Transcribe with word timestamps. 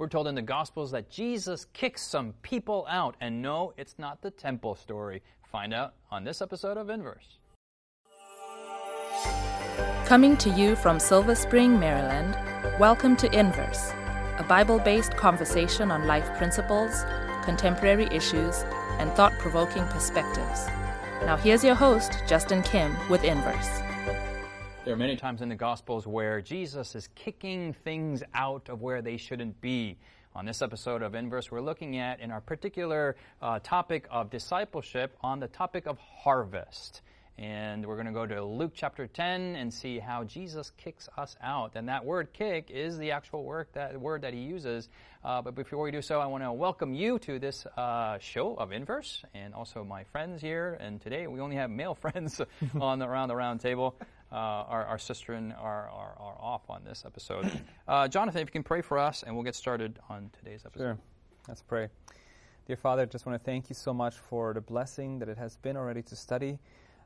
We're 0.00 0.08
told 0.08 0.28
in 0.28 0.34
the 0.34 0.40
Gospels 0.40 0.92
that 0.92 1.10
Jesus 1.10 1.66
kicks 1.74 2.00
some 2.00 2.32
people 2.40 2.86
out, 2.88 3.16
and 3.20 3.42
no, 3.42 3.74
it's 3.76 3.96
not 3.98 4.22
the 4.22 4.30
temple 4.30 4.74
story. 4.74 5.22
Find 5.52 5.74
out 5.74 5.92
on 6.10 6.24
this 6.24 6.40
episode 6.40 6.78
of 6.78 6.88
Inverse. 6.88 7.36
Coming 10.06 10.38
to 10.38 10.48
you 10.48 10.74
from 10.74 10.98
Silver 10.98 11.34
Spring, 11.34 11.78
Maryland, 11.78 12.34
welcome 12.80 13.14
to 13.16 13.30
Inverse, 13.38 13.92
a 14.38 14.46
Bible 14.48 14.78
based 14.78 15.18
conversation 15.18 15.90
on 15.90 16.06
life 16.06 16.34
principles, 16.38 17.04
contemporary 17.44 18.06
issues, 18.06 18.64
and 18.98 19.12
thought 19.12 19.34
provoking 19.38 19.84
perspectives. 19.88 20.66
Now, 21.26 21.36
here's 21.36 21.62
your 21.62 21.74
host, 21.74 22.22
Justin 22.26 22.62
Kim, 22.62 22.96
with 23.10 23.22
Inverse. 23.22 23.82
There 24.82 24.94
are 24.94 24.96
many 24.96 25.16
times 25.16 25.42
in 25.42 25.50
the 25.50 25.56
Gospels 25.56 26.06
where 26.06 26.40
Jesus 26.40 26.94
is 26.94 27.06
kicking 27.14 27.74
things 27.84 28.22
out 28.32 28.70
of 28.70 28.80
where 28.80 29.02
they 29.02 29.18
shouldn't 29.18 29.60
be. 29.60 29.98
On 30.34 30.46
this 30.46 30.62
episode 30.62 31.02
of 31.02 31.14
Inverse, 31.14 31.50
we're 31.50 31.60
looking 31.60 31.98
at, 31.98 32.20
in 32.20 32.30
our 32.30 32.40
particular 32.40 33.16
uh, 33.42 33.58
topic 33.62 34.06
of 34.10 34.30
discipleship, 34.30 35.18
on 35.20 35.38
the 35.38 35.48
topic 35.48 35.86
of 35.86 35.98
harvest. 35.98 37.02
And 37.36 37.84
we're 37.84 37.96
going 37.96 38.06
to 38.06 38.12
go 38.12 38.26
to 38.26 38.42
Luke 38.42 38.72
chapter 38.74 39.06
10 39.06 39.56
and 39.56 39.72
see 39.72 39.98
how 39.98 40.24
Jesus 40.24 40.72
kicks 40.78 41.10
us 41.16 41.36
out. 41.42 41.72
And 41.74 41.88
that 41.88 42.06
word 42.06 42.32
kick 42.32 42.70
is 42.70 42.96
the 42.96 43.10
actual 43.10 43.44
word 43.44 43.66
that, 43.74 44.00
word 44.00 44.22
that 44.22 44.32
he 44.32 44.40
uses. 44.40 44.88
Uh, 45.22 45.42
but 45.42 45.54
before 45.54 45.82
we 45.82 45.90
do 45.90 46.00
so, 46.00 46.20
I 46.20 46.26
want 46.26 46.42
to 46.42 46.52
welcome 46.52 46.94
you 46.94 47.18
to 47.20 47.38
this 47.38 47.66
uh, 47.76 48.18
show 48.18 48.54
of 48.54 48.72
Inverse 48.72 49.24
and 49.34 49.52
also 49.52 49.84
my 49.84 50.04
friends 50.04 50.40
here. 50.40 50.78
And 50.80 51.02
today 51.02 51.26
we 51.26 51.40
only 51.40 51.56
have 51.56 51.68
male 51.68 51.94
friends 52.00 52.40
on 52.80 52.98
the, 52.98 53.06
around 53.06 53.28
the 53.28 53.36
round 53.36 53.60
table. 53.60 53.94
Uh, 54.32 54.36
our, 54.36 54.84
our 54.86 54.98
sister 54.98 55.32
and 55.32 55.52
are, 55.54 55.88
are, 55.88 56.16
are 56.20 56.36
off 56.40 56.70
on 56.70 56.84
this 56.84 57.04
episode. 57.04 57.50
Uh, 57.88 58.06
Jonathan, 58.06 58.40
if 58.40 58.46
you 58.46 58.52
can 58.52 58.62
pray 58.62 58.80
for 58.80 58.96
us, 58.96 59.24
and 59.24 59.34
we'll 59.34 59.42
get 59.42 59.56
started 59.56 59.98
on 60.08 60.30
today's 60.38 60.62
episode. 60.64 60.84
Sure. 60.84 60.98
Let's 61.48 61.62
pray. 61.62 61.88
Dear 62.68 62.76
Father, 62.76 63.04
just 63.06 63.26
want 63.26 63.36
to 63.36 63.44
thank 63.44 63.68
you 63.68 63.74
so 63.74 63.92
much 63.92 64.14
for 64.14 64.54
the 64.54 64.60
blessing 64.60 65.18
that 65.18 65.28
it 65.28 65.36
has 65.36 65.56
been 65.56 65.76
already 65.76 66.02
to 66.02 66.14
study 66.14 66.60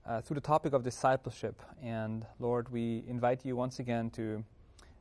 uh, 0.04 0.20
through 0.20 0.34
the 0.34 0.42
topic 0.42 0.74
of 0.74 0.82
discipleship. 0.82 1.62
And 1.82 2.26
Lord, 2.38 2.68
we 2.68 3.02
invite 3.08 3.46
you 3.46 3.56
once 3.56 3.78
again 3.78 4.10
to 4.10 4.44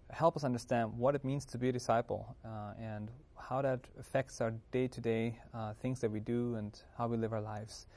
help 0.10 0.38
us 0.38 0.46
understand 0.46 0.98
what 0.98 1.16
it 1.16 1.26
means 1.26 1.44
to 1.48 1.58
be 1.58 1.68
a 1.68 1.74
disciple 1.74 2.38
uh, 2.46 2.72
and 2.80 3.12
how 3.38 3.62
that 3.62 3.82
affects 4.00 4.40
our 4.40 4.54
day 4.72 4.88
to 4.88 5.02
day 5.02 5.38
things 5.82 6.00
that 6.00 6.10
we 6.10 6.22
do 6.22 6.56
and 6.56 6.80
how 6.98 7.08
we 7.08 7.18
live 7.18 7.34
our 7.34 7.42
lives. 7.42 7.88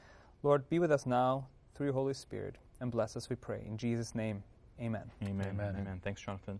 Lord, 0.43 0.67
be 0.69 0.79
with 0.79 0.91
us 0.91 1.05
now 1.05 1.47
through 1.73 1.87
your 1.87 1.93
Holy 1.93 2.13
Spirit 2.13 2.57
and 2.79 2.91
bless 2.91 3.15
us, 3.15 3.29
we 3.29 3.35
pray. 3.35 3.63
In 3.65 3.77
Jesus' 3.77 4.15
name, 4.15 4.43
amen. 4.79 5.09
Amen. 5.23 5.47
Amen. 5.49 5.75
amen. 5.79 6.01
Thanks, 6.03 6.21
Jonathan. 6.21 6.59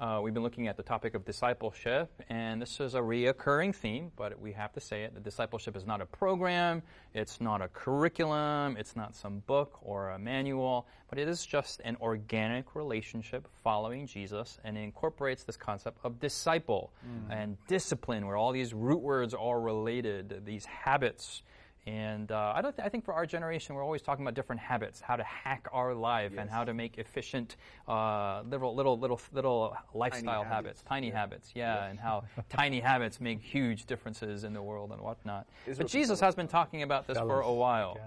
Uh, 0.00 0.20
we've 0.22 0.32
been 0.32 0.44
looking 0.44 0.68
at 0.68 0.76
the 0.76 0.82
topic 0.82 1.14
of 1.14 1.24
discipleship, 1.24 2.08
and 2.28 2.62
this 2.62 2.78
is 2.78 2.94
a 2.94 3.00
reoccurring 3.00 3.74
theme, 3.74 4.12
but 4.14 4.40
we 4.40 4.52
have 4.52 4.72
to 4.72 4.78
say 4.78 5.02
it. 5.02 5.12
The 5.12 5.20
discipleship 5.20 5.76
is 5.76 5.84
not 5.84 6.00
a 6.00 6.06
program, 6.06 6.82
it's 7.14 7.40
not 7.40 7.60
a 7.60 7.66
curriculum, 7.66 8.76
it's 8.76 8.94
not 8.94 9.16
some 9.16 9.40
book 9.48 9.76
or 9.82 10.10
a 10.10 10.18
manual, 10.18 10.86
but 11.10 11.18
it 11.18 11.26
is 11.26 11.44
just 11.44 11.80
an 11.80 11.96
organic 12.00 12.76
relationship 12.76 13.48
following 13.64 14.06
Jesus, 14.06 14.60
and 14.62 14.78
it 14.78 14.82
incorporates 14.82 15.42
this 15.42 15.56
concept 15.56 15.98
of 16.04 16.20
disciple 16.20 16.92
mm. 17.04 17.34
and 17.36 17.56
discipline, 17.66 18.24
where 18.24 18.36
all 18.36 18.52
these 18.52 18.72
root 18.72 19.00
words 19.00 19.34
are 19.34 19.60
related, 19.60 20.42
these 20.44 20.64
habits 20.64 21.42
and 21.88 22.30
uh, 22.32 22.52
I, 22.54 22.60
don't 22.60 22.76
th- 22.76 22.84
I 22.84 22.90
think 22.90 23.04
for 23.04 23.14
our 23.14 23.24
generation, 23.24 23.74
we're 23.74 23.82
always 23.82 24.02
talking 24.02 24.22
about 24.22 24.34
different 24.34 24.60
habits, 24.60 25.00
how 25.00 25.16
to 25.16 25.24
hack 25.24 25.66
our 25.72 25.94
life, 25.94 26.32
yes. 26.34 26.42
and 26.42 26.50
how 26.50 26.62
to 26.62 26.74
make 26.74 26.98
efficient 26.98 27.56
uh, 27.88 28.42
little, 28.42 28.74
little, 28.74 28.98
little, 28.98 29.18
little 29.32 29.74
lifestyle 29.94 30.42
tiny 30.42 30.54
habits, 30.54 30.80
habits, 30.80 30.82
tiny 30.86 31.08
yeah. 31.08 31.14
habits, 31.14 31.50
yeah, 31.54 31.74
yeah. 31.76 31.86
and 31.86 31.98
how 31.98 32.24
tiny 32.50 32.80
habits 32.80 33.22
make 33.22 33.40
huge 33.40 33.86
differences 33.86 34.44
in 34.44 34.52
the 34.52 34.60
world 34.60 34.92
and 34.92 35.00
whatnot. 35.00 35.46
Israel 35.66 35.84
but 35.84 35.90
Jesus 35.90 36.20
has 36.20 36.34
been 36.34 36.48
talking 36.48 36.82
about 36.82 37.06
this 37.06 37.16
for 37.16 37.40
a 37.40 37.52
while. 37.52 37.98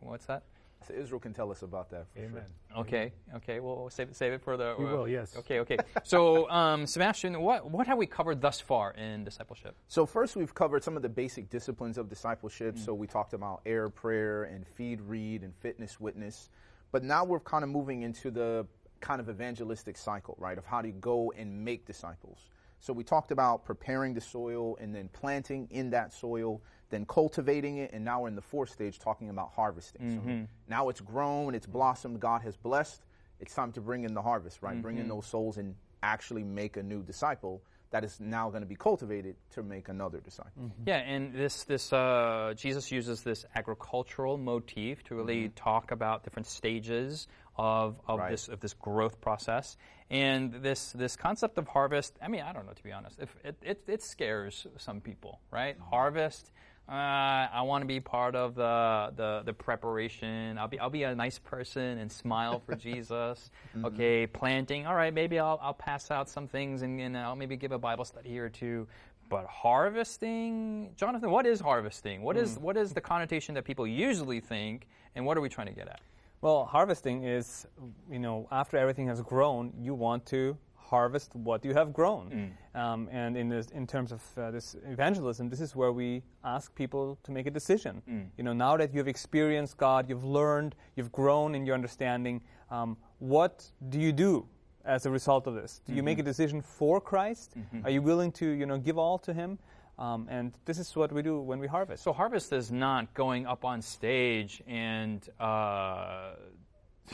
what's 0.00 0.24
that? 0.24 0.42
So 0.86 0.94
Israel 0.94 1.20
can 1.20 1.34
tell 1.34 1.50
us 1.50 1.62
about 1.62 1.90
that. 1.90 2.06
Amen. 2.16 2.44
Sure. 2.70 2.80
Okay. 2.80 3.12
Okay. 3.36 3.60
Well, 3.60 3.90
save 3.90 4.08
it. 4.08 4.16
Save 4.16 4.32
it 4.34 4.42
for 4.42 4.56
the. 4.56 4.74
We 4.78 4.86
uh, 4.86 4.90
will. 4.90 5.08
Yes. 5.08 5.36
Okay. 5.36 5.60
Okay. 5.60 5.76
so, 6.04 6.48
um, 6.50 6.86
Sebastien, 6.86 7.40
what 7.40 7.70
what 7.70 7.86
have 7.86 7.98
we 7.98 8.06
covered 8.06 8.40
thus 8.40 8.60
far 8.60 8.92
in 8.92 9.24
discipleship? 9.24 9.74
So 9.88 10.06
first, 10.06 10.36
we've 10.36 10.54
covered 10.54 10.84
some 10.84 10.96
of 10.96 11.02
the 11.02 11.08
basic 11.08 11.50
disciplines 11.50 11.98
of 11.98 12.08
discipleship. 12.08 12.76
Mm. 12.76 12.84
So 12.84 12.94
we 12.94 13.06
talked 13.06 13.34
about 13.34 13.60
air 13.66 13.88
prayer 13.88 14.44
and 14.44 14.66
feed 14.66 15.00
read 15.00 15.42
and 15.42 15.54
fitness 15.56 15.98
witness, 15.98 16.50
but 16.92 17.02
now 17.02 17.24
we're 17.24 17.40
kind 17.40 17.64
of 17.64 17.70
moving 17.70 18.02
into 18.02 18.30
the 18.30 18.66
kind 19.00 19.20
of 19.20 19.28
evangelistic 19.28 19.96
cycle, 19.96 20.36
right? 20.38 20.58
Of 20.58 20.64
how 20.64 20.82
to 20.82 20.90
go 20.90 21.32
and 21.36 21.64
make 21.64 21.86
disciples. 21.86 22.38
So 22.80 22.92
we 22.92 23.02
talked 23.02 23.32
about 23.32 23.64
preparing 23.64 24.14
the 24.14 24.20
soil 24.20 24.76
and 24.80 24.94
then 24.94 25.08
planting 25.12 25.68
in 25.70 25.90
that 25.90 26.12
soil 26.12 26.62
then 26.90 27.04
cultivating 27.06 27.78
it, 27.78 27.92
and 27.92 28.04
now 28.04 28.22
we're 28.22 28.28
in 28.28 28.34
the 28.34 28.42
fourth 28.42 28.70
stage 28.70 28.98
talking 28.98 29.30
about 29.30 29.52
harvesting. 29.54 30.02
Mm-hmm. 30.02 30.40
So 30.42 30.46
now 30.68 30.88
it's 30.88 31.00
grown, 31.00 31.54
it's 31.54 31.66
blossomed, 31.66 32.20
God 32.20 32.42
has 32.42 32.56
blessed. 32.56 33.02
It's 33.40 33.54
time 33.54 33.72
to 33.72 33.80
bring 33.80 34.04
in 34.04 34.14
the 34.14 34.22
harvest, 34.22 34.62
right? 34.62 34.72
Mm-hmm. 34.72 34.82
Bring 34.82 34.96
in 34.96 35.02
mm-hmm. 35.02 35.16
those 35.16 35.26
souls 35.26 35.58
and 35.58 35.74
actually 36.02 36.44
make 36.44 36.76
a 36.76 36.82
new 36.82 37.02
disciple 37.02 37.62
that 37.90 38.04
is 38.04 38.20
now 38.20 38.50
going 38.50 38.62
to 38.62 38.68
be 38.68 38.74
cultivated 38.74 39.36
to 39.50 39.62
make 39.62 39.88
another 39.88 40.20
disciple. 40.20 40.52
Mm-hmm. 40.60 40.82
Yeah, 40.86 40.96
and 40.98 41.32
this 41.32 41.64
this 41.64 41.92
uh, 41.92 42.52
Jesus 42.56 42.90
uses 42.92 43.22
this 43.22 43.46
agricultural 43.54 44.36
motif 44.36 45.02
to 45.04 45.14
really 45.14 45.44
mm-hmm. 45.44 45.54
talk 45.54 45.90
about 45.90 46.24
different 46.24 46.46
stages 46.46 47.28
of, 47.56 47.96
of 48.06 48.18
right. 48.18 48.30
this 48.30 48.48
of 48.48 48.60
this 48.60 48.74
growth 48.74 49.20
process. 49.20 49.76
And 50.10 50.52
this 50.52 50.92
this 50.92 51.16
concept 51.16 51.58
of 51.58 51.66
harvest, 51.68 52.18
I 52.22 52.28
mean, 52.28 52.42
I 52.42 52.52
don't 52.52 52.66
know 52.66 52.72
to 52.72 52.82
be 52.82 52.92
honest. 52.92 53.18
If 53.20 53.34
it, 53.44 53.56
it, 53.62 53.82
it 53.86 54.02
scares 54.02 54.66
some 54.78 55.00
people, 55.00 55.40
right? 55.50 55.78
Mm-hmm. 55.78 55.90
Harvest 55.90 56.50
uh, 56.88 57.48
I 57.52 57.60
want 57.62 57.82
to 57.82 57.86
be 57.86 58.00
part 58.00 58.34
of 58.34 58.54
the, 58.54 59.12
the, 59.14 59.42
the 59.44 59.52
preparation. 59.52 60.56
I'll 60.56 60.68
be 60.68 60.78
I'll 60.80 60.88
be 60.88 61.02
a 61.02 61.14
nice 61.14 61.38
person 61.38 61.98
and 61.98 62.10
smile 62.10 62.62
for 62.64 62.74
Jesus. 62.76 63.50
Mm-hmm. 63.76 63.84
Okay, 63.86 64.26
planting. 64.26 64.86
All 64.86 64.94
right, 64.94 65.12
maybe 65.12 65.38
I'll 65.38 65.58
I'll 65.62 65.74
pass 65.74 66.10
out 66.10 66.30
some 66.30 66.48
things 66.48 66.80
and, 66.80 66.98
and 66.98 67.16
I'll 67.16 67.36
maybe 67.36 67.56
give 67.56 67.72
a 67.72 67.78
Bible 67.78 68.06
study 68.06 68.38
or 68.38 68.48
two. 68.48 68.86
But 69.28 69.44
harvesting, 69.44 70.90
Jonathan, 70.96 71.30
what 71.30 71.44
is 71.44 71.60
harvesting? 71.60 72.22
What 72.22 72.36
mm. 72.36 72.42
is 72.42 72.58
what 72.58 72.78
is 72.78 72.94
the 72.94 73.02
connotation 73.02 73.54
that 73.56 73.64
people 73.64 73.86
usually 73.86 74.40
think, 74.40 74.88
and 75.14 75.26
what 75.26 75.36
are 75.36 75.42
we 75.42 75.50
trying 75.50 75.66
to 75.66 75.74
get 75.74 75.88
at? 75.88 76.00
Well, 76.40 76.64
harvesting 76.64 77.24
is, 77.24 77.66
you 78.10 78.20
know, 78.20 78.48
after 78.50 78.78
everything 78.78 79.08
has 79.08 79.20
grown, 79.20 79.74
you 79.78 79.92
want 79.92 80.24
to 80.26 80.56
harvest 80.88 81.34
what 81.34 81.64
you 81.64 81.74
have 81.74 81.92
grown. 81.92 82.54
Mm. 82.74 82.80
Um, 82.80 83.08
and 83.12 83.36
in, 83.36 83.48
this, 83.48 83.66
in 83.68 83.86
terms 83.86 84.12
of 84.12 84.22
uh, 84.36 84.50
this 84.50 84.76
evangelism, 84.86 85.48
this 85.48 85.60
is 85.60 85.76
where 85.76 85.92
we 85.92 86.22
ask 86.44 86.74
people 86.74 87.18
to 87.24 87.32
make 87.32 87.46
a 87.46 87.50
decision. 87.50 88.02
Mm. 88.08 88.26
You 88.36 88.44
know, 88.44 88.52
now 88.52 88.76
that 88.76 88.94
you've 88.94 89.08
experienced 89.08 89.76
God, 89.76 90.08
you've 90.08 90.24
learned, 90.24 90.74
you've 90.96 91.12
grown 91.12 91.54
in 91.54 91.66
your 91.66 91.74
understanding, 91.74 92.40
um, 92.70 92.96
what 93.18 93.70
do 93.90 94.00
you 94.00 94.12
do 94.12 94.46
as 94.84 95.06
a 95.06 95.10
result 95.10 95.46
of 95.46 95.54
this? 95.54 95.80
Do 95.84 95.90
mm-hmm. 95.90 95.96
you 95.96 96.02
make 96.02 96.18
a 96.18 96.22
mm-hmm. 96.22 96.30
decision 96.30 96.62
for 96.62 97.00
Christ? 97.00 97.54
Mm-hmm. 97.56 97.86
Are 97.86 97.90
you 97.90 98.02
willing 98.02 98.32
to, 98.32 98.46
you 98.46 98.66
know, 98.66 98.78
give 98.78 98.98
all 98.98 99.18
to 99.18 99.32
Him? 99.34 99.58
Um, 99.98 100.28
and 100.30 100.52
this 100.64 100.78
is 100.78 100.94
what 100.94 101.12
we 101.12 101.22
do 101.22 101.40
when 101.40 101.58
we 101.58 101.66
harvest. 101.66 102.04
So 102.04 102.12
harvest 102.12 102.52
is 102.52 102.70
not 102.70 103.12
going 103.14 103.46
up 103.46 103.64
on 103.64 103.82
stage 103.82 104.62
and 104.66 105.28
uh, 105.40 106.34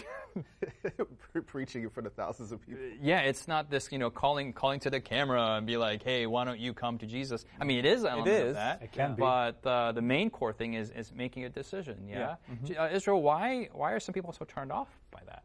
preaching 1.47 1.83
in 1.83 1.91
front 1.91 2.07
of 2.07 2.13
thousands 2.15 2.53
of 2.53 2.61
people. 2.67 2.83
Yeah, 3.01 3.21
it's 3.21 3.47
not 3.47 3.71
this, 3.71 3.91
you 3.93 3.99
know, 3.99 4.11
calling 4.11 4.53
calling 4.53 4.81
to 4.81 4.91
the 4.91 5.01
camera 5.01 5.57
and 5.57 5.67
be 5.67 5.77
like, 5.77 6.03
"Hey, 6.03 6.27
why 6.27 6.45
don't 6.45 6.59
you 6.59 6.73
come 6.73 6.99
to 6.99 7.07
Jesus?" 7.07 7.45
I 7.61 7.65
mean, 7.65 7.79
it 7.79 7.85
is 7.85 8.05
it 8.05 8.27
is. 8.27 8.55
that. 8.55 8.83
It 8.83 8.93
can 8.93 9.15
be. 9.15 9.21
But 9.21 9.65
uh, 9.67 9.93
the 9.93 10.03
main 10.03 10.31
core 10.31 10.53
thing 10.53 10.75
is 10.75 10.91
is 10.91 11.13
making 11.13 11.45
a 11.45 11.49
decision. 11.49 12.07
Yeah. 12.09 12.19
yeah. 12.19 12.55
Mm-hmm. 12.55 12.81
Uh, 12.81 12.89
Israel, 12.89 13.23
why 13.23 13.69
why 13.73 13.93
are 13.93 14.01
some 14.01 14.13
people 14.13 14.33
so 14.33 14.45
turned 14.45 14.73
off 14.73 14.89
by 15.11 15.21
that? 15.27 15.45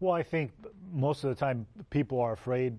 Well, 0.00 0.12
I 0.12 0.22
think 0.22 0.52
most 0.92 1.24
of 1.24 1.30
the 1.30 1.36
time 1.36 1.66
people 1.90 2.20
are 2.20 2.32
afraid 2.32 2.78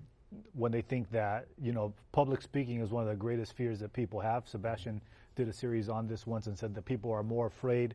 when 0.52 0.70
they 0.72 0.82
think 0.82 1.10
that 1.10 1.48
you 1.60 1.72
know 1.72 1.92
public 2.12 2.42
speaking 2.42 2.80
is 2.80 2.90
one 2.90 3.02
of 3.02 3.08
the 3.08 3.16
greatest 3.16 3.54
fears 3.54 3.80
that 3.80 3.92
people 3.92 4.20
have. 4.20 4.48
Sebastien 4.48 5.00
did 5.34 5.48
a 5.48 5.52
series 5.52 5.88
on 5.88 6.06
this 6.06 6.26
once 6.26 6.46
and 6.46 6.58
said 6.58 6.74
that 6.74 6.84
people 6.84 7.12
are 7.12 7.22
more 7.22 7.46
afraid 7.46 7.94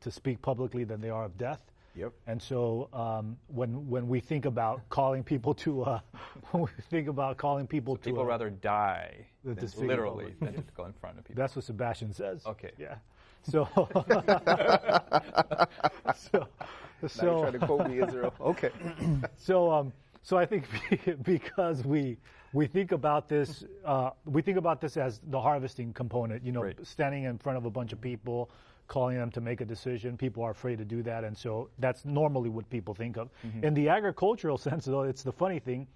to 0.00 0.10
speak 0.10 0.40
publicly 0.42 0.84
than 0.84 1.00
they 1.00 1.10
are 1.10 1.24
of 1.24 1.36
death. 1.38 1.60
Yep. 1.96 2.12
And 2.26 2.42
so 2.42 2.88
um, 2.92 3.36
when 3.46 3.88
when 3.88 4.08
we 4.08 4.20
think 4.20 4.46
about 4.46 4.88
calling 4.88 5.22
people 5.22 5.54
to 5.54 5.82
uh, 5.82 6.00
when 6.50 6.64
we 6.64 6.70
think 6.90 7.08
about 7.08 7.36
calling 7.36 7.66
people 7.66 7.94
so 7.94 7.98
to 7.98 8.04
people 8.04 8.22
uh, 8.22 8.26
rather 8.26 8.50
die 8.50 9.26
than 9.44 9.56
literally 9.78 10.34
than 10.40 10.54
to 10.54 10.62
go 10.76 10.86
in 10.86 10.92
front 10.92 11.18
of 11.18 11.24
people. 11.24 11.40
That's 11.40 11.54
what 11.54 11.64
Sebastien 11.64 12.12
says. 12.12 12.44
Okay. 12.46 12.72
Yeah. 12.78 12.96
So. 13.42 13.68
so. 16.16 16.48
So. 17.06 17.40
trying 17.40 17.52
to 17.52 17.58
quote 17.58 17.88
me, 17.88 18.02
Israel. 18.02 18.32
Okay. 18.40 18.70
so 19.36 19.70
um, 19.70 19.92
so 20.22 20.38
I 20.38 20.46
think 20.46 20.64
because 21.22 21.84
we 21.84 22.16
we 22.52 22.66
think 22.66 22.92
about 22.92 23.28
this 23.28 23.64
uh, 23.84 24.10
we 24.24 24.42
think 24.42 24.58
about 24.58 24.80
this 24.80 24.96
as 24.96 25.20
the 25.28 25.40
harvesting 25.40 25.92
component. 25.92 26.44
You 26.44 26.52
know, 26.52 26.62
right. 26.62 26.86
standing 26.86 27.24
in 27.24 27.38
front 27.38 27.58
of 27.58 27.66
a 27.66 27.70
bunch 27.70 27.92
of 27.92 28.00
people 28.00 28.50
calling 28.86 29.16
them 29.16 29.30
to 29.30 29.40
make 29.40 29.60
a 29.60 29.64
decision. 29.64 30.16
People 30.16 30.42
are 30.42 30.50
afraid 30.50 30.78
to 30.78 30.84
do 30.84 31.02
that, 31.02 31.24
and 31.24 31.36
so 31.36 31.68
that's 31.78 32.04
normally 32.04 32.50
what 32.50 32.68
people 32.70 32.94
think 32.94 33.16
of. 33.16 33.28
Mm-hmm. 33.46 33.64
In 33.64 33.74
the 33.74 33.88
agricultural 33.88 34.58
sense, 34.68 34.84
though, 34.84 35.02
it's 35.02 35.22
the 35.22 35.32
funny 35.32 35.58
thing. 35.58 35.86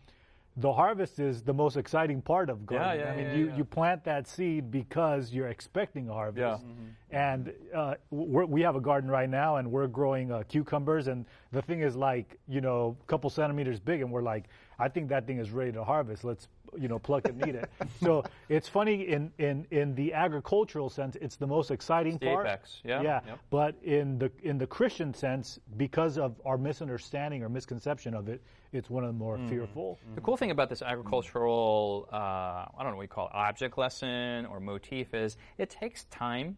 the 0.58 0.72
harvest 0.72 1.20
is 1.20 1.42
the 1.42 1.54
most 1.54 1.76
exciting 1.76 2.20
part 2.20 2.50
of 2.50 2.66
gardening. 2.66 3.00
yeah, 3.06 3.12
I 3.12 3.16
mean, 3.16 3.26
yeah, 3.26 3.34
you, 3.34 3.46
yeah. 3.46 3.56
you 3.56 3.64
plant 3.64 4.02
that 4.04 4.26
seed 4.26 4.70
because 4.72 5.32
you're 5.32 5.48
expecting 5.48 6.08
a 6.08 6.12
harvest. 6.12 6.64
Yeah. 6.64 7.28
And 7.28 7.52
uh, 7.74 7.94
we're, 8.10 8.44
we 8.44 8.60
have 8.62 8.74
a 8.74 8.80
garden 8.80 9.08
right 9.10 9.30
now, 9.30 9.56
and 9.56 9.70
we're 9.70 9.86
growing 9.86 10.32
uh, 10.32 10.42
cucumbers, 10.48 11.06
and 11.06 11.26
the 11.52 11.62
thing 11.62 11.80
is 11.82 11.94
like 11.94 12.36
you 12.48 12.60
know 12.60 12.96
a 13.00 13.06
couple 13.06 13.30
centimeters 13.30 13.78
big, 13.78 14.00
and 14.00 14.10
we're 14.10 14.22
like, 14.22 14.46
I 14.78 14.88
think 14.88 15.08
that 15.08 15.26
thing 15.26 15.38
is 15.38 15.50
ready 15.50 15.72
to 15.72 15.84
harvest. 15.84 16.24
Let's 16.24 16.48
you 16.78 16.86
know 16.88 16.98
pluck 16.98 17.24
it 17.26 17.34
and 17.34 17.48
eat 17.48 17.54
it. 17.54 17.70
so 18.02 18.24
it's 18.48 18.68
funny 18.68 19.08
in, 19.08 19.32
in 19.38 19.66
in 19.70 19.94
the 19.94 20.12
agricultural 20.14 20.88
sense, 20.90 21.16
it's 21.20 21.36
the 21.36 21.46
most 21.46 21.70
exciting 21.70 22.18
the 22.18 22.26
part. 22.26 22.46
apex, 22.46 22.80
yeah, 22.84 23.00
Yeah. 23.02 23.20
yep. 23.26 23.38
But 23.50 23.74
in 23.82 24.18
the 24.18 24.30
in 24.42 24.58
the 24.58 24.66
Christian 24.66 25.12
sense, 25.14 25.58
because 25.76 26.18
of 26.18 26.40
our 26.44 26.58
misunderstanding 26.58 27.42
or 27.42 27.48
misconception 27.48 28.14
of 28.14 28.28
it, 28.28 28.42
it's 28.72 28.90
one 28.90 29.02
of 29.02 29.08
the 29.08 29.18
more 29.18 29.38
fearful. 29.48 29.98
The 30.14 30.20
cool 30.20 30.36
thing 30.36 30.50
about 30.50 30.68
this 30.68 30.82
agricultural, 30.82 32.08
uh, 32.12 32.16
I 32.16 32.68
don't 32.80 32.90
know 32.90 32.96
what 32.96 33.02
you 33.02 33.08
call 33.08 33.26
it, 33.28 33.34
object 33.34 33.78
lesson 33.78 34.46
or 34.46 34.60
motif 34.60 35.14
is 35.14 35.36
it 35.58 35.70
takes 35.70 36.04
time. 36.04 36.56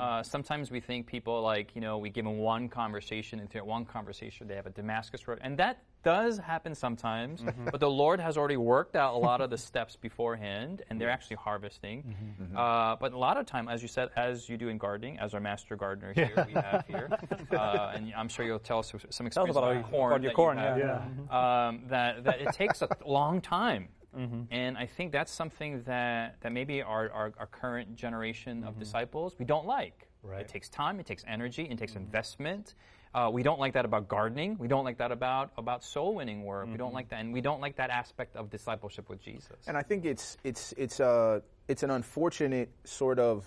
Uh, 0.00 0.24
sometimes 0.24 0.72
we 0.72 0.80
think 0.80 1.06
people 1.06 1.40
like, 1.40 1.72
you 1.76 1.80
know, 1.80 1.98
we 1.98 2.10
give 2.10 2.24
them 2.24 2.38
one 2.38 2.68
conversation, 2.68 3.38
and 3.38 3.48
through 3.48 3.64
one 3.64 3.84
conversation 3.84 4.48
they 4.48 4.56
have 4.56 4.66
a 4.66 4.70
Damascus 4.70 5.28
road. 5.28 5.38
And 5.40 5.56
that 5.58 5.84
does 6.02 6.38
happen 6.38 6.74
sometimes, 6.74 7.42
but 7.70 7.80
the 7.80 7.90
Lord 7.90 8.20
has 8.20 8.36
already 8.36 8.56
worked 8.56 8.96
out 8.96 9.14
a 9.14 9.18
lot 9.18 9.40
of 9.40 9.50
the 9.50 9.58
steps 9.68 9.96
beforehand, 9.96 10.82
and 10.88 11.00
they're 11.00 11.10
actually 11.10 11.36
harvesting. 11.36 12.14
Uh, 12.56 12.96
but 13.00 13.12
a 13.12 13.18
lot 13.18 13.36
of 13.36 13.46
time, 13.46 13.68
as 13.68 13.82
you 13.82 13.88
said, 13.88 14.10
as 14.16 14.48
you 14.48 14.56
do 14.56 14.68
in 14.68 14.78
gardening, 14.78 15.18
as 15.18 15.34
our 15.34 15.40
master 15.40 15.76
gardener 15.76 16.12
here, 16.12 16.30
we 16.46 16.54
have 16.54 16.84
here, 16.88 17.08
uh, 17.52 17.92
and 17.94 18.12
I'm 18.16 18.28
sure 18.28 18.44
you'll 18.44 18.58
tell 18.58 18.78
us 18.80 18.92
some 19.10 19.26
experience 19.26 19.56
about 19.56 19.76
about 19.76 19.90
corn. 19.90 20.12
about 20.12 20.22
your 20.22 20.30
that 20.30 20.32
you 20.32 20.36
corn, 20.36 20.58
have 20.58 20.78
yeah. 20.78 21.68
um, 21.68 21.82
that, 21.88 22.24
that 22.24 22.40
it 22.40 22.52
takes 22.52 22.82
a 22.82 22.88
long 23.06 23.40
time. 23.40 23.88
Mm-hmm. 24.18 24.42
And 24.50 24.76
I 24.76 24.86
think 24.86 25.12
that's 25.12 25.30
something 25.30 25.82
that, 25.82 26.36
that 26.40 26.52
maybe 26.52 26.82
our, 26.82 27.10
our, 27.10 27.32
our 27.38 27.46
current 27.46 27.94
generation 27.94 28.64
of 28.64 28.70
mm-hmm. 28.70 28.80
disciples, 28.80 29.36
we 29.38 29.44
don't 29.44 29.66
like. 29.66 30.08
Right. 30.22 30.40
It 30.40 30.48
takes 30.48 30.68
time, 30.68 30.98
it 30.98 31.06
takes 31.06 31.24
energy, 31.28 31.62
it 31.70 31.78
takes 31.78 31.92
mm-hmm. 31.92 32.02
investment. 32.02 32.74
Uh, 33.14 33.30
we 33.32 33.42
don't 33.42 33.58
like 33.58 33.72
that 33.72 33.84
about 33.84 34.06
gardening. 34.08 34.56
We 34.58 34.68
don't 34.68 34.84
like 34.84 34.98
that 34.98 35.12
about, 35.12 35.50
about 35.56 35.82
soul 35.82 36.14
winning 36.14 36.44
work. 36.44 36.68
We 36.70 36.76
don't 36.76 36.92
like 36.92 37.08
that. 37.08 37.20
And 37.20 37.32
we 37.32 37.40
don't 37.40 37.60
like 37.60 37.76
that 37.76 37.90
aspect 37.90 38.36
of 38.36 38.50
discipleship 38.50 39.08
with 39.08 39.20
Jesus. 39.20 39.56
And 39.66 39.76
I 39.78 39.82
think 39.82 40.04
it's 40.04 40.36
it's 40.44 40.74
it's 40.76 41.00
a 41.00 41.42
it's 41.68 41.82
an 41.82 41.90
unfortunate 41.90 42.70
sort 42.84 43.18
of 43.18 43.46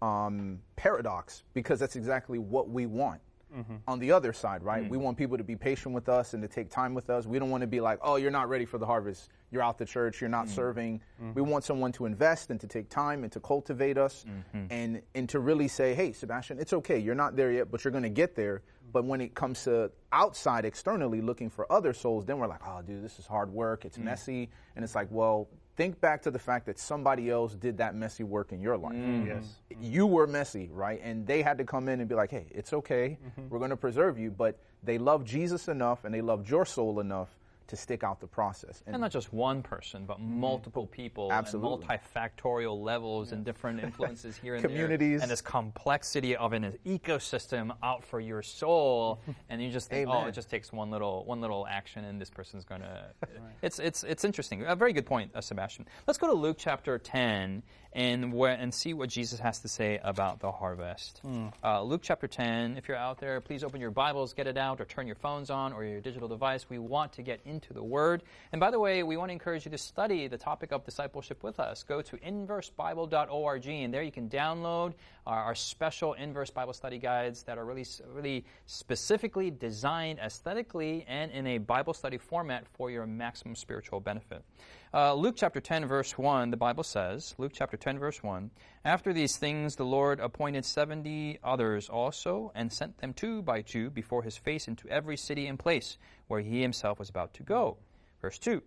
um, 0.00 0.60
paradox 0.76 1.42
because 1.54 1.80
that's 1.80 1.96
exactly 1.96 2.38
what 2.38 2.68
we 2.68 2.86
want. 2.86 3.20
Mm-hmm. 3.56 3.76
On 3.86 3.98
the 3.98 4.10
other 4.10 4.32
side, 4.32 4.62
right? 4.62 4.82
Mm. 4.82 4.88
We 4.88 4.96
want 4.98 5.16
people 5.16 5.38
to 5.38 5.44
be 5.44 5.54
patient 5.54 5.94
with 5.94 6.08
us 6.08 6.34
and 6.34 6.42
to 6.42 6.48
take 6.48 6.70
time 6.70 6.92
with 6.92 7.08
us. 7.08 7.24
We 7.24 7.38
don't 7.38 7.50
want 7.50 7.60
to 7.60 7.68
be 7.68 7.80
like, 7.80 8.00
"Oh, 8.02 8.16
you're 8.16 8.32
not 8.32 8.48
ready 8.48 8.64
for 8.64 8.78
the 8.78 8.86
harvest. 8.86 9.30
You're 9.52 9.62
out 9.62 9.78
the 9.78 9.84
church. 9.84 10.20
You're 10.20 10.30
not 10.30 10.46
mm. 10.46 10.54
serving." 10.54 11.00
Mm-hmm. 11.22 11.34
We 11.34 11.42
want 11.42 11.62
someone 11.62 11.92
to 11.92 12.06
invest 12.06 12.50
and 12.50 12.60
to 12.60 12.66
take 12.66 12.88
time 12.88 13.22
and 13.22 13.32
to 13.32 13.40
cultivate 13.40 13.96
us 13.96 14.24
mm-hmm. 14.28 14.66
and 14.70 15.02
and 15.14 15.28
to 15.28 15.38
really 15.38 15.68
say, 15.68 15.94
"Hey, 15.94 16.12
Sebastien, 16.12 16.58
it's 16.58 16.72
okay. 16.72 16.98
You're 16.98 17.14
not 17.14 17.36
there 17.36 17.52
yet, 17.52 17.70
but 17.70 17.84
you're 17.84 17.92
going 17.92 18.02
to 18.02 18.08
get 18.08 18.34
there." 18.34 18.62
But 18.92 19.04
when 19.04 19.20
it 19.20 19.34
comes 19.34 19.64
to 19.64 19.90
outside 20.12 20.64
externally 20.64 21.20
looking 21.20 21.50
for 21.50 21.70
other 21.70 21.92
souls, 21.92 22.24
then 22.24 22.38
we're 22.38 22.48
like, 22.48 22.66
"Oh, 22.66 22.82
dude, 22.82 23.04
this 23.04 23.18
is 23.18 23.26
hard 23.26 23.52
work. 23.52 23.84
It's 23.84 23.98
mm. 23.98 24.04
messy." 24.04 24.50
And 24.74 24.84
it's 24.84 24.96
like, 24.96 25.08
"Well, 25.10 25.48
think 25.76 26.00
back 26.00 26.22
to 26.22 26.30
the 26.30 26.38
fact 26.38 26.66
that 26.66 26.78
somebody 26.78 27.30
else 27.30 27.54
did 27.54 27.78
that 27.78 27.94
messy 27.94 28.22
work 28.22 28.52
in 28.52 28.60
your 28.60 28.76
life. 28.76 28.94
Mm. 28.94 29.26
Yes. 29.26 29.46
You 29.80 30.06
were 30.06 30.26
messy, 30.26 30.70
right? 30.72 31.00
And 31.02 31.26
they 31.26 31.42
had 31.42 31.58
to 31.58 31.64
come 31.64 31.88
in 31.88 32.00
and 32.00 32.08
be 32.08 32.14
like, 32.14 32.30
hey, 32.30 32.46
it's 32.50 32.72
okay. 32.72 33.18
Mm-hmm. 33.24 33.48
We're 33.48 33.58
going 33.58 33.70
to 33.70 33.76
preserve 33.76 34.18
you. 34.18 34.30
But 34.30 34.58
they 34.82 34.98
loved 34.98 35.26
Jesus 35.26 35.68
enough 35.68 36.04
and 36.04 36.14
they 36.14 36.20
loved 36.20 36.48
your 36.48 36.64
soul 36.64 37.00
enough 37.00 37.28
to 37.66 37.76
stick 37.76 38.04
out 38.04 38.20
the 38.20 38.26
process. 38.26 38.82
and 38.86 39.00
not 39.00 39.10
just 39.10 39.32
one 39.32 39.62
person, 39.62 40.04
but 40.06 40.20
multiple 40.20 40.86
people, 40.86 41.30
Absolutely. 41.32 41.86
and 41.88 42.00
multifactorial 42.14 42.82
levels 42.82 43.32
and 43.32 43.44
different 43.44 43.80
influences 43.80 44.36
here 44.36 44.54
and 44.56 44.64
Communities. 44.64 45.18
there, 45.20 45.22
and 45.22 45.30
this 45.30 45.40
complexity 45.40 46.36
of 46.36 46.52
an 46.52 46.76
ecosystem 46.86 47.74
out 47.82 48.04
for 48.04 48.20
your 48.20 48.42
soul, 48.42 49.20
and 49.48 49.62
you 49.62 49.70
just 49.70 49.88
think, 49.88 50.08
oh, 50.10 50.26
it 50.26 50.32
just 50.32 50.50
takes 50.50 50.72
one 50.72 50.90
little 50.90 51.24
one 51.24 51.40
little 51.40 51.66
action, 51.66 52.04
and 52.04 52.20
this 52.20 52.30
person's 52.30 52.64
gonna. 52.64 53.06
It's 53.62 53.78
it's 53.78 54.04
it's 54.04 54.24
interesting. 54.24 54.64
A 54.66 54.76
very 54.76 54.92
good 54.92 55.06
point, 55.06 55.30
uh, 55.34 55.40
Sebastien. 55.40 55.86
Let's 56.06 56.18
go 56.18 56.26
to 56.26 56.34
Luke 56.34 56.56
chapter 56.58 56.98
ten 56.98 57.62
and 57.94 58.32
where 58.32 58.52
and 58.52 58.74
see 58.74 58.92
what 58.92 59.08
Jesus 59.08 59.38
has 59.38 59.60
to 59.60 59.68
say 59.68 60.00
about 60.02 60.40
the 60.40 60.50
harvest. 60.52 61.22
Uh, 61.62 61.82
Luke 61.82 62.00
chapter 62.02 62.26
ten. 62.26 62.76
If 62.76 62.88
you're 62.88 62.96
out 62.96 63.18
there, 63.18 63.40
please 63.40 63.64
open 63.64 63.80
your 63.80 63.90
Bibles, 63.90 64.34
get 64.34 64.46
it 64.46 64.58
out, 64.58 64.80
or 64.80 64.84
turn 64.84 65.06
your 65.06 65.16
phones 65.16 65.48
on 65.50 65.72
or 65.72 65.84
your 65.84 66.00
digital 66.00 66.28
device. 66.28 66.68
We 66.68 66.78
want 66.78 67.12
to 67.14 67.22
get 67.22 67.40
into 67.54 67.72
the 67.72 67.82
Word. 67.82 68.22
And 68.52 68.60
by 68.60 68.70
the 68.70 68.78
way, 68.78 69.02
we 69.02 69.16
want 69.16 69.28
to 69.30 69.32
encourage 69.32 69.64
you 69.64 69.70
to 69.70 69.78
study 69.78 70.26
the 70.26 70.36
topic 70.36 70.72
of 70.72 70.84
discipleship 70.84 71.42
with 71.42 71.60
us. 71.60 71.82
Go 71.82 72.02
to 72.02 72.16
inversebible.org, 72.18 73.66
and 73.66 73.94
there 73.94 74.02
you 74.02 74.12
can 74.12 74.28
download 74.28 74.92
our, 75.26 75.44
our 75.44 75.54
special 75.54 76.14
inverse 76.14 76.50
Bible 76.50 76.72
study 76.72 76.98
guides 76.98 77.42
that 77.44 77.56
are 77.56 77.64
really, 77.64 77.86
really 78.12 78.44
specifically 78.66 79.50
designed 79.50 80.18
aesthetically 80.18 81.04
and 81.08 81.30
in 81.30 81.46
a 81.46 81.58
Bible 81.58 81.94
study 81.94 82.18
format 82.18 82.66
for 82.66 82.90
your 82.90 83.06
maximum 83.06 83.54
spiritual 83.54 84.00
benefit. 84.00 84.44
Uh, 84.94 85.12
Luke 85.12 85.34
chapter 85.36 85.60
10, 85.60 85.86
verse 85.86 86.16
1, 86.16 86.52
the 86.52 86.56
Bible 86.56 86.84
says, 86.84 87.34
Luke 87.36 87.50
chapter 87.52 87.76
10, 87.76 87.98
verse 87.98 88.22
1, 88.22 88.48
After 88.84 89.12
these 89.12 89.36
things 89.36 89.74
the 89.74 89.84
Lord 89.84 90.20
appointed 90.20 90.64
70 90.64 91.40
others 91.42 91.88
also, 91.88 92.52
and 92.54 92.72
sent 92.72 92.98
them 92.98 93.12
two 93.12 93.42
by 93.42 93.60
two 93.60 93.90
before 93.90 94.22
his 94.22 94.36
face 94.36 94.68
into 94.68 94.86
every 94.86 95.16
city 95.16 95.48
and 95.48 95.58
place 95.58 95.98
where 96.28 96.42
he 96.42 96.62
himself 96.62 97.00
was 97.00 97.08
about 97.08 97.34
to 97.34 97.42
go. 97.42 97.76
Verse 98.22 98.38
2, 98.38 98.62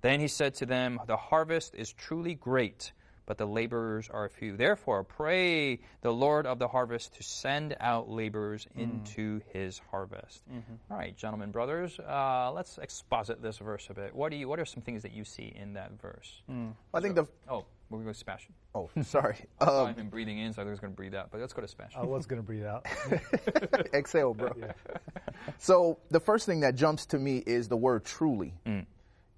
Then 0.00 0.20
he 0.20 0.28
said 0.28 0.54
to 0.54 0.66
them, 0.66 1.00
The 1.08 1.16
harvest 1.16 1.74
is 1.74 1.92
truly 1.92 2.36
great, 2.36 2.92
but 3.26 3.38
the 3.38 3.46
laborers 3.46 4.08
are 4.10 4.28
few. 4.28 4.56
Therefore, 4.56 5.04
pray 5.04 5.80
the 6.02 6.12
Lord 6.12 6.46
of 6.46 6.58
the 6.58 6.68
harvest 6.68 7.14
to 7.16 7.22
send 7.22 7.76
out 7.80 8.08
laborers 8.10 8.66
into 8.76 9.40
his 9.52 9.80
harvest. 9.90 10.42
All 10.90 10.96
right, 10.96 11.16
gentlemen, 11.16 11.50
brothers, 11.50 11.98
uh, 12.00 12.52
let's 12.52 12.78
exposit 12.78 13.40
this 13.42 13.58
verse 13.58 13.86
a 13.90 13.94
bit. 13.94 14.14
What 14.14 14.30
do 14.30 14.36
you? 14.36 14.48
What 14.48 14.60
are 14.60 14.64
some 14.64 14.82
things 14.82 15.02
that 15.02 15.12
you 15.12 15.24
see 15.24 15.52
in 15.60 15.74
that 15.74 15.92
verse? 16.00 16.42
I 16.92 17.00
think 17.00 17.14
the. 17.14 17.26
Oh, 17.50 17.64
we're 17.90 17.98
going 18.00 18.12
to 18.12 18.18
Sebastien. 18.18 18.54
Oh, 18.74 18.88
sorry. 19.02 19.36
Oh, 19.60 19.82
Um, 19.82 19.86
I've 19.88 19.96
been 19.96 20.08
breathing 20.08 20.38
in, 20.38 20.52
so 20.52 20.62
I 20.62 20.64
was 20.64 20.80
going 20.80 20.92
to 20.92 20.96
breathe 20.96 21.14
out. 21.14 21.30
But 21.30 21.40
let's 21.40 21.52
go 21.52 21.62
to 21.62 21.68
Sebastien. 21.68 22.02
I 22.02 22.06
was 22.06 22.26
going 22.26 22.40
to 22.40 22.46
breathe 22.46 22.64
out. 22.64 22.86
exhale, 23.94 24.34
bro. 24.34 24.52
So 25.58 25.98
the 26.10 26.20
first 26.20 26.46
thing 26.46 26.60
that 26.60 26.74
jumps 26.74 27.06
to 27.06 27.18
me 27.18 27.38
is 27.46 27.68
the 27.68 27.76
word 27.76 28.04
truly. 28.04 28.54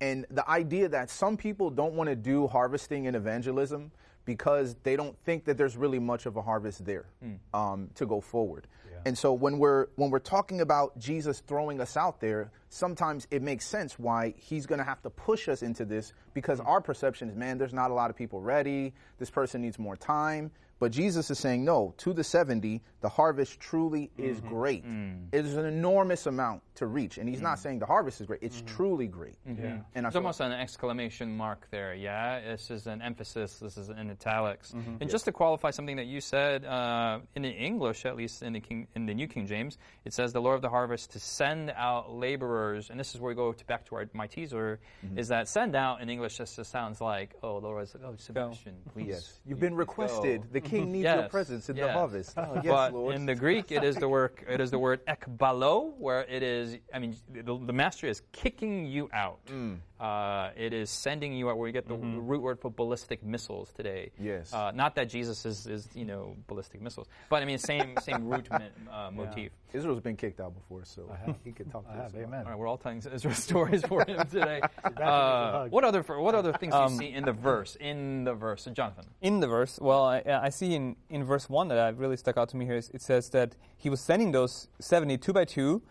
And 0.01 0.27
the 0.31 0.49
idea 0.49 0.89
that 0.89 1.11
some 1.11 1.37
people 1.37 1.71
don't 1.71 1.95
want 1.95 2.09
to 2.11 2.17
do 2.17 2.47
harvesting 2.47 3.07
and 3.07 3.17
evangelism 3.17 3.91
because 4.27 4.77
they 4.83 4.97
don't 4.97 5.17
think 5.25 5.45
that 5.45 5.57
there's 5.57 5.77
really 5.77 6.01
much 6.01 6.27
of 6.27 6.37
a 6.37 6.43
harvest 6.43 6.85
there 6.85 7.07
um, 7.55 7.89
to 7.95 8.05
go 8.07 8.21
forward. 8.21 8.67
And 9.07 9.17
so 9.17 9.33
when 9.33 9.59
we're 9.59 9.87
when 9.95 10.11
we're 10.11 10.19
talking 10.19 10.61
about 10.61 10.99
Jesus 10.99 11.39
throwing 11.47 11.81
us 11.81 11.97
out 11.97 12.21
there, 12.21 12.51
sometimes 12.71 13.29
it 13.31 13.41
makes 13.41 13.65
sense 13.65 13.99
why 14.01 14.35
he's 14.37 14.67
going 14.67 14.81
to 14.81 14.85
have 14.85 15.01
to 15.03 15.11
push 15.11 15.49
us 15.49 15.63
into 15.63 15.85
this 15.85 16.13
because 16.35 16.59
our 16.59 16.81
perception 16.81 17.29
is, 17.29 17.37
man, 17.37 17.57
there's 17.57 17.73
not 17.73 17.93
a 17.93 17.95
lot 17.95 18.11
of 18.11 18.17
people 18.17 18.41
ready. 18.41 18.93
This 19.19 19.31
person 19.31 19.63
needs 19.63 19.79
more 19.79 19.97
time. 19.97 20.51
But 20.79 20.93
Jesus 20.93 21.31
is 21.31 21.39
saying, 21.39 21.65
no, 21.65 21.95
to 21.99 22.13
the 22.13 22.25
70, 22.25 22.83
the 23.01 23.09
harvest 23.09 23.61
truly 23.61 24.11
is 24.19 24.39
mm-hmm. 24.39 24.49
great. 24.49 24.87
Mm. 24.87 25.29
It 25.33 25.47
is 25.47 25.57
an 25.57 25.65
enormous 25.65 26.27
amount 26.27 26.63
to 26.77 26.87
reach. 26.87 27.19
And 27.19 27.29
he's 27.29 27.41
not 27.41 27.59
mm. 27.59 27.63
saying 27.63 27.79
the 27.79 27.87
harvest 27.87 28.21
is 28.21 28.27
great, 28.27 28.41
it's 28.43 28.59
mm-hmm. 28.59 28.77
truly 28.77 29.07
great. 29.07 29.37
Yeah, 29.47 29.53
And 29.55 29.81
I 29.97 30.01
There's 30.01 30.13
feel 30.13 30.23
almost 30.23 30.41
an 30.41 30.53
exclamation 30.53 31.37
mark 31.37 31.67
there. 31.71 31.95
Yeah, 31.95 32.41
this 32.41 32.71
is 32.71 32.87
an 32.87 33.01
emphasis. 33.01 33.59
This 33.59 33.79
is 33.79 33.89
in 33.89 34.11
italics. 34.11 34.73
Mm-hmm. 34.73 34.97
And 35.01 35.11
just 35.11 35.25
to 35.27 35.33
qualify 35.33 35.71
something 35.71 35.97
that 35.97 36.07
you 36.07 36.21
said 36.21 36.65
uh, 36.65 37.21
in 37.35 37.43
the 37.43 37.51
English, 37.51 38.05
at 38.05 38.17
least 38.17 38.43
in 38.43 38.53
the 38.53 38.61
King, 38.61 38.87
in 38.95 39.07
the 39.07 39.15
New 39.15 39.29
King 39.29 39.47
James, 39.47 39.79
it 40.05 40.13
says 40.13 40.33
the 40.33 40.41
Lord 40.41 40.57
of 40.57 40.63
the 40.63 40.69
harvest 40.69 41.13
to 41.13 41.21
send 41.21 41.71
out 41.71 42.13
laborers. 42.13 42.91
And 42.91 43.01
this 43.01 43.15
is 43.15 43.21
where 43.21 43.29
we 43.31 43.35
go 43.35 43.53
to 43.53 43.65
back 43.65 43.87
to 43.87 43.97
our, 43.97 44.11
my 44.13 44.27
teaser. 44.27 44.79
Is 45.17 45.29
that 45.29 45.49
send 45.49 45.75
out 45.75 46.03
in 46.03 46.11
English 46.11 46.37
just 46.37 46.63
sounds 46.67 47.01
like 47.01 47.35
oh 47.43 47.59
Lord, 47.59 47.89
oh 48.05 48.15
Sebastien, 48.19 48.75
please. 48.93 49.07
Yes. 49.09 49.41
You've 49.47 49.61
been 49.61 49.75
requested. 49.75 50.43
go. 50.43 50.49
The 50.53 50.61
king 50.69 50.93
needs 50.93 51.05
your 51.05 51.29
presence 51.29 51.69
in 51.69 51.77
the 51.77 51.93
harvest. 51.93 52.35
Oh, 52.37 52.55
yes, 52.57 52.67
but 52.67 52.93
Lord. 52.93 53.15
in 53.15 53.27
the 53.27 53.35
Greek, 53.35 53.73
it 53.73 53.85
is 53.85 53.97
the 53.97 54.09
word 54.09 54.33
it 54.49 54.61
is 54.61 54.71
the 54.71 54.79
word 54.79 55.05
ekbalo, 55.07 55.97
where 55.99 56.25
it 56.25 56.43
is. 56.43 56.79
I 56.93 56.99
mean, 56.99 57.17
the, 57.33 57.43
the 57.43 57.73
master 57.73 58.07
is 58.07 58.23
kicking 58.33 58.87
you 58.87 59.09
out. 59.13 59.39
Mm. 59.47 59.79
Uh, 59.99 60.51
it 60.57 60.73
is 60.73 60.91
sending 60.91 61.33
you 61.33 61.49
out. 61.49 61.57
Where 61.57 61.65
we 61.65 61.73
get 61.73 61.89
the 61.89 61.95
root 61.97 62.43
word 62.43 62.61
for 62.61 62.71
ballistic 62.71 63.23
missiles 63.25 63.73
today. 63.73 64.11
Mm-hmm. 64.17 64.27
Yes. 64.27 64.53
Uh, 64.53 64.71
not 64.75 64.95
that 64.97 65.09
Jesus 65.09 65.47
is, 65.47 65.67
is 65.67 65.89
you 65.95 66.05
know 66.05 66.37
ballistic 66.49 66.83
missiles, 66.83 67.09
but 67.31 67.43
I 67.43 67.47
mean 67.47 67.59
same 67.59 67.95
same 68.03 68.29
root 68.29 68.47
mi- 68.51 68.59
uh, 68.93 69.11
motif. 69.11 69.53
Israel's 69.73 70.01
been 70.01 70.17
kicked 70.17 70.41
out 70.41 70.55
before, 70.55 70.85
so 70.85 71.11
he 71.45 71.53
could 71.53 71.71
talk 71.71 71.85
to 71.87 71.91
I 71.93 72.05
us. 72.05 72.13
have, 72.13 72.23
amen. 72.23 72.45
All 72.45 72.51
right, 72.51 72.59
we're 72.59 72.67
all 72.69 72.79
telling 72.79 72.99
Israel 72.99 73.35
stories 73.49 73.83
for 73.85 74.05
him 74.05 74.19
today. 74.29 74.61
Uh, 75.07 75.67
what 75.69 75.85
other 75.85 76.03
what 76.03 76.35
other 76.35 76.53
things 76.53 76.73
do 76.73 76.79
you 76.79 76.85
Um, 76.85 76.97
see 76.97 77.11
in 77.13 77.25
the 77.25 77.33
verse? 77.33 77.77
In 77.77 78.25
the 78.25 78.35
verse, 78.35 78.67
Jonathan. 78.73 79.05
in 79.21 79.41
the 79.41 79.47
verse, 79.47 79.79
well, 79.81 80.05
I, 80.05 80.23
I 80.27 80.49
see 80.51 80.75
in, 80.75 80.97
in 81.11 81.25
verse 81.25 81.49
1 81.49 81.69
that 81.69 81.79
I 81.79 81.89
really 81.91 82.17
stuck 82.17 82.37
out 82.37 82.49
to 82.51 82.57
me 82.57 82.65
here. 82.65 82.77
is 82.77 82.91
It 82.91 83.03
says 83.03 83.31
that 83.31 83.55
he 83.77 83.89
was 83.91 84.01
sending 84.01 84.33
those 84.33 84.69
70 84.81 85.19
two 85.19 85.33
by 85.33 85.45
two, 85.45 85.83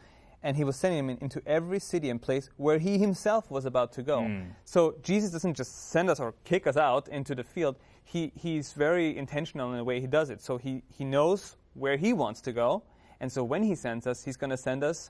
and 0.46 0.56
he 0.56 0.64
was 0.64 0.76
sending 0.76 1.08
them 1.08 1.18
into 1.22 1.42
every 1.48 1.80
city 1.80 2.08
and 2.12 2.22
place 2.22 2.52
where 2.56 2.78
he 2.78 3.00
himself 3.00 3.50
was 3.50 3.66
about 3.66 3.92
to 3.94 4.04
go. 4.04 4.22
Hmm. 4.22 4.42
So 4.64 4.96
Jesus 5.02 5.32
doesn't 5.32 5.56
just 5.56 5.90
send 5.90 6.08
us 6.08 6.20
or 6.20 6.36
kick 6.44 6.68
us 6.68 6.78
out 6.78 7.08
into 7.08 7.34
the 7.34 7.44
field. 7.44 7.78
He, 8.04 8.32
he's 8.36 8.72
very 8.74 9.18
intentional 9.18 9.72
in 9.72 9.78
the 9.78 9.84
way 9.84 10.00
he 10.00 10.06
does 10.06 10.30
it. 10.30 10.44
So 10.44 10.58
he, 10.58 10.84
he 10.88 11.04
knows 11.04 11.56
where 11.74 11.98
he 11.98 12.14
wants 12.14 12.42
to 12.42 12.54
go, 12.54 12.84
and 13.20 13.32
so 13.32 13.44
when 13.44 13.64
he 13.64 13.74
sends 13.74 14.06
us, 14.06 14.24
he's 14.24 14.38
going 14.38 14.52
to 14.52 14.58
send 14.58 14.84
us 14.84 15.10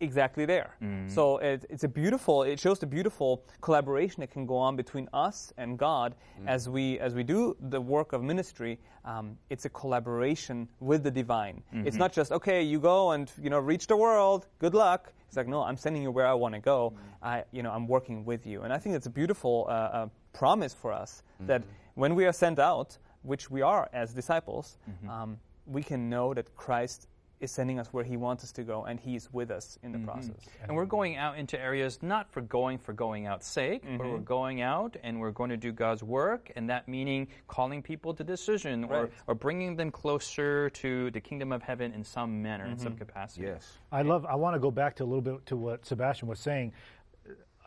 exactly 0.00 0.44
there. 0.46 0.76
Mm-hmm. 0.82 1.08
So 1.08 1.38
it, 1.38 1.64
it's 1.70 1.84
a 1.84 1.88
beautiful. 1.88 2.42
It 2.42 2.58
shows 2.60 2.78
the 2.78 2.86
beautiful 2.86 3.42
collaboration 3.60 4.20
that 4.20 4.30
can 4.30 4.46
go 4.46 4.56
on 4.56 4.76
between 4.76 5.08
us 5.12 5.52
and 5.56 5.78
God 5.78 6.14
Mm-hmm. 6.38 6.48
as 6.48 6.68
we 6.68 6.98
as 7.00 7.14
we 7.14 7.22
do 7.24 7.56
the 7.70 7.80
work 7.80 8.12
of 8.12 8.22
ministry. 8.22 8.78
Um, 9.04 9.36
it's 9.50 9.64
a 9.64 9.68
collaboration 9.70 10.68
with 10.80 11.02
the 11.02 11.10
divine. 11.10 11.62
Mm-hmm. 11.74 11.86
It's 11.86 11.96
not 11.96 12.12
just 12.12 12.30
okay. 12.32 12.62
You 12.62 12.78
go 12.80 13.10
and 13.12 13.30
you 13.42 13.50
know 13.50 13.58
reach 13.58 13.86
the 13.86 13.96
world. 13.96 14.46
Good 14.60 14.74
luck. 14.74 15.12
It's 15.26 15.36
like 15.36 15.48
no, 15.48 15.62
I'm 15.62 15.76
sending 15.76 16.02
you 16.02 16.10
where 16.12 16.26
I 16.26 16.34
want 16.34 16.54
to 16.54 16.60
go. 16.60 16.90
Mm-hmm. 16.94 17.24
I 17.24 17.44
you 17.52 17.62
know 17.62 17.72
I'm 17.72 17.86
working 17.88 18.24
with 18.24 18.46
you, 18.46 18.62
and 18.62 18.72
I 18.72 18.78
think 18.78 18.94
it's 18.96 19.06
a 19.06 19.10
beautiful 19.10 19.66
uh, 19.68 19.72
uh, 19.72 20.08
promise 20.32 20.74
for 20.74 20.92
us 20.92 21.22
that 21.40 21.62
Mm-hmm. 21.62 22.00
when 22.00 22.14
we 22.14 22.24
are 22.26 22.32
sent 22.32 22.58
out, 22.58 22.98
which 23.22 23.50
we 23.50 23.62
are 23.62 23.88
as 23.92 24.14
disciples, 24.14 24.76
Mm-hmm. 24.88 25.10
um, 25.10 25.38
we 25.66 25.82
can 25.82 26.08
know 26.08 26.32
that 26.34 26.54
Christ 26.56 27.08
is 27.40 27.50
sending 27.52 27.78
us 27.78 27.88
where 27.92 28.04
He 28.04 28.16
wants 28.16 28.42
us 28.44 28.52
to 28.52 28.62
go, 28.64 28.84
and 28.84 28.98
He's 28.98 29.32
with 29.32 29.50
us 29.50 29.78
in 29.82 29.92
the 29.92 29.98
process. 29.98 30.34
And 30.62 30.74
we're 30.76 30.86
going 30.86 31.16
out 31.16 31.38
into 31.38 31.60
areas 31.60 31.98
not 32.02 32.30
for 32.32 32.40
going 32.40 32.78
for 32.78 32.92
going 32.92 33.26
out's 33.26 33.46
sake, 33.46 33.82
but 33.82 33.90
Mm-hmm. 34.02 34.10
we're 34.12 34.18
going 34.18 34.60
out 34.60 34.96
and 35.02 35.20
we're 35.20 35.30
going 35.30 35.50
to 35.50 35.56
do 35.56 35.72
God's 35.72 36.02
work, 36.02 36.50
and 36.56 36.68
that 36.70 36.88
meaning 36.88 37.28
calling 37.46 37.82
people 37.82 38.14
to 38.14 38.24
decision 38.24 38.84
or, 38.84 39.02
Right. 39.02 39.12
or 39.26 39.34
bringing 39.34 39.76
them 39.76 39.90
closer 39.90 40.70
to 40.70 41.10
the 41.12 41.20
kingdom 41.20 41.52
of 41.52 41.62
heaven 41.62 41.92
in 41.92 42.04
some 42.04 42.42
manner, 42.42 42.64
in 42.66 42.72
Mm-hmm. 42.72 42.82
some 42.82 42.96
capacity. 42.96 43.46
Yes. 43.46 43.78
I 43.92 44.02
love. 44.02 44.26
I 44.26 44.34
want 44.34 44.54
to 44.54 44.60
go 44.60 44.70
back 44.70 44.96
to 44.96 45.04
a 45.04 45.06
little 45.06 45.20
bit 45.22 45.46
to 45.46 45.56
what 45.56 45.86
Sebastien 45.86 46.28
was 46.28 46.40
saying. 46.40 46.72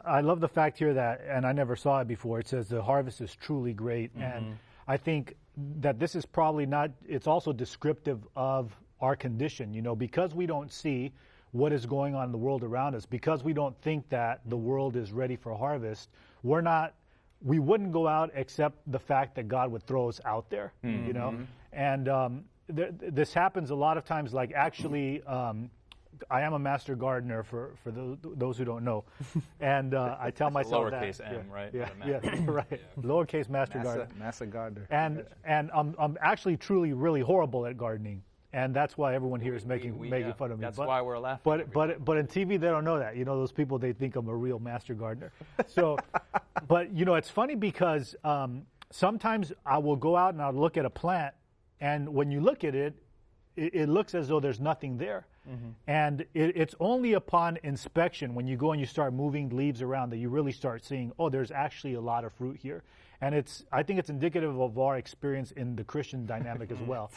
I 0.04 0.22
love 0.22 0.40
the 0.40 0.48
fact 0.48 0.80
here 0.80 0.96
that, 0.96 1.22
and 1.30 1.46
I 1.46 1.52
never 1.52 1.76
saw 1.76 2.00
it 2.02 2.08
before. 2.08 2.40
It 2.40 2.48
says 2.48 2.68
the 2.68 2.82
harvest 2.82 3.22
is 3.22 3.36
truly 3.36 3.74
great, 3.74 4.12
and 4.16 4.58
I 4.88 4.98
think 4.98 5.36
that 5.82 6.00
this 6.00 6.16
is 6.16 6.26
probably 6.26 6.66
not. 6.66 6.90
It's 7.08 7.28
also 7.28 7.54
descriptive 7.54 8.20
of 8.36 8.76
our 9.02 9.16
condition. 9.16 9.74
You 9.74 9.82
know, 9.82 9.96
because 9.96 10.34
we 10.34 10.46
don't 10.46 10.72
see 10.72 11.12
what 11.52 11.74
is 11.74 11.86
going 11.86 12.16
on 12.16 12.26
in 12.26 12.32
the 12.32 12.38
world 12.38 12.64
around 12.64 12.96
us, 12.96 13.06
because 13.06 13.44
we 13.44 13.52
don't 13.54 13.76
think 13.82 14.08
that 14.10 14.40
the 14.46 14.56
world 14.58 14.96
is 14.96 15.12
ready 15.12 15.36
for 15.36 15.56
harvest, 15.56 16.10
we're 16.44 16.62
not. 16.62 16.94
We 17.44 17.58
wouldn't 17.60 17.92
go 17.92 18.08
out 18.08 18.30
except 18.36 18.78
the 18.92 19.00
fact 19.00 19.36
that 19.36 19.48
God 19.48 19.72
would 19.72 19.84
throw 19.88 20.08
us 20.08 20.22
out 20.26 20.50
there. 20.50 20.74
You 20.84 21.14
know, 21.14 21.36
and 21.74 22.08
um, 22.08 22.44
th- 22.76 22.92
this 23.00 23.34
happens 23.34 23.72
a 23.72 23.76
lot 23.76 23.98
of 23.98 24.06
times. 24.06 24.34
Like 24.34 24.52
actually. 24.54 25.24
Um, 25.24 25.70
I 26.30 26.42
am 26.42 26.54
a 26.54 26.60
master 26.60 26.96
gardener 26.96 27.42
for, 27.42 27.72
for 27.84 27.90
those, 27.90 28.18
those 28.24 28.56
who 28.56 28.64
don't 28.64 28.84
know, 28.84 29.06
and 29.60 29.96
uh, 29.96 30.18
I 30.20 30.30
tell 30.30 30.52
myself 30.52 30.92
that 30.92 31.02
lowercase 31.02 31.20
m, 31.20 31.34
yeah, 31.34 31.54
right? 31.56 31.72
Yeah, 31.74 31.90
Not 31.98 32.08
a 32.08 32.12
yeah, 32.38 32.42
right. 32.46 32.82
Lowercase 33.02 33.50
master 33.50 33.80
Massa, 33.80 33.98
gardener, 33.98 34.20
Massa 34.20 34.46
Gardner. 34.46 34.88
and 34.92 35.26
and 35.46 35.72
I'm 35.74 35.96
I'm 35.98 36.20
actually 36.22 36.58
truly 36.58 36.94
really 36.94 37.22
horrible 37.22 37.66
at 37.66 37.76
gardening, 37.76 38.22
and 38.54 38.74
that's 38.74 38.98
why 38.98 39.16
everyone 39.16 39.40
here 39.40 39.56
is 39.56 39.66
making 39.66 39.98
we- 39.98 40.10
making 40.10 40.28
yeah, 40.28 40.34
fun 40.34 40.52
of 40.52 40.60
me. 40.60 40.66
that's 40.66 40.78
But- 40.78 40.88
why 40.88 41.02
we're 41.02 41.20
laughing 41.20 41.42
But 41.44 41.72
but 41.72 42.04
but 42.04 42.18
in 42.18 42.28
TV 42.28 42.60
they 42.60 42.68
don't 42.68 42.84
know 42.84 43.00
that. 43.00 43.16
You 43.16 43.26
know 43.26 43.38
those 43.38 43.52
people 43.52 43.78
they 43.78 43.94
think 43.94 44.16
I'm 44.16 44.28
a 44.28 44.36
real 44.36 44.60
master 44.60 44.94
gardener. 44.94 45.32
So, 45.68 45.98
but 46.68 46.92
you 46.94 47.06
know 47.06 47.16
it's 47.16 47.30
funny 47.30 47.56
because 47.56 48.16
um, 48.24 48.64
sometimes 48.90 49.52
I 49.66 49.78
will 49.78 49.96
go 49.96 50.16
out 50.16 50.34
and 50.34 50.42
I'll 50.42 50.54
look 50.54 50.78
at 50.78 50.86
a 50.86 50.90
plant, 50.90 51.34
and 51.80 52.10
when 52.14 52.32
you 52.32 52.42
look 52.42 52.64
at 52.64 52.76
it, 52.76 52.94
it, 53.56 53.74
it 53.76 53.90
looks 53.90 54.16
as 54.16 54.28
though 54.28 54.40
there's 54.40 54.60
nothing 54.60 54.98
there. 54.98 55.26
And 55.88 56.22
it, 56.36 56.56
it's 56.56 56.76
only 56.80 57.14
upon 57.14 57.58
inspection 57.64 58.36
when 58.36 58.46
you 58.46 58.56
go 58.56 58.74
and 58.74 58.80
you 58.80 58.86
start 58.86 59.12
moving 59.12 59.50
leaves 59.50 59.82
around 59.82 60.12
that 60.12 60.18
you 60.18 60.30
really 60.30 60.52
start 60.52 60.86
seeing, 60.86 61.12
oh, 61.18 61.30
there's 61.30 61.50
actually 61.50 61.96
a 61.96 62.00
lot 62.00 62.24
of 62.24 62.32
fruit 62.34 62.58
here. 62.62 62.84
And 63.24 63.36
it's, 63.36 63.64
I 63.72 63.84
think 63.84 64.00
it's 64.00 64.10
indicative 64.10 64.60
of 64.60 64.80
our 64.80 64.98
experience 64.98 65.52
in 65.52 65.76
the 65.76 65.84
Christian 65.84 66.26
dynamic 66.26 66.72
as 66.72 66.80
well. 66.88 67.12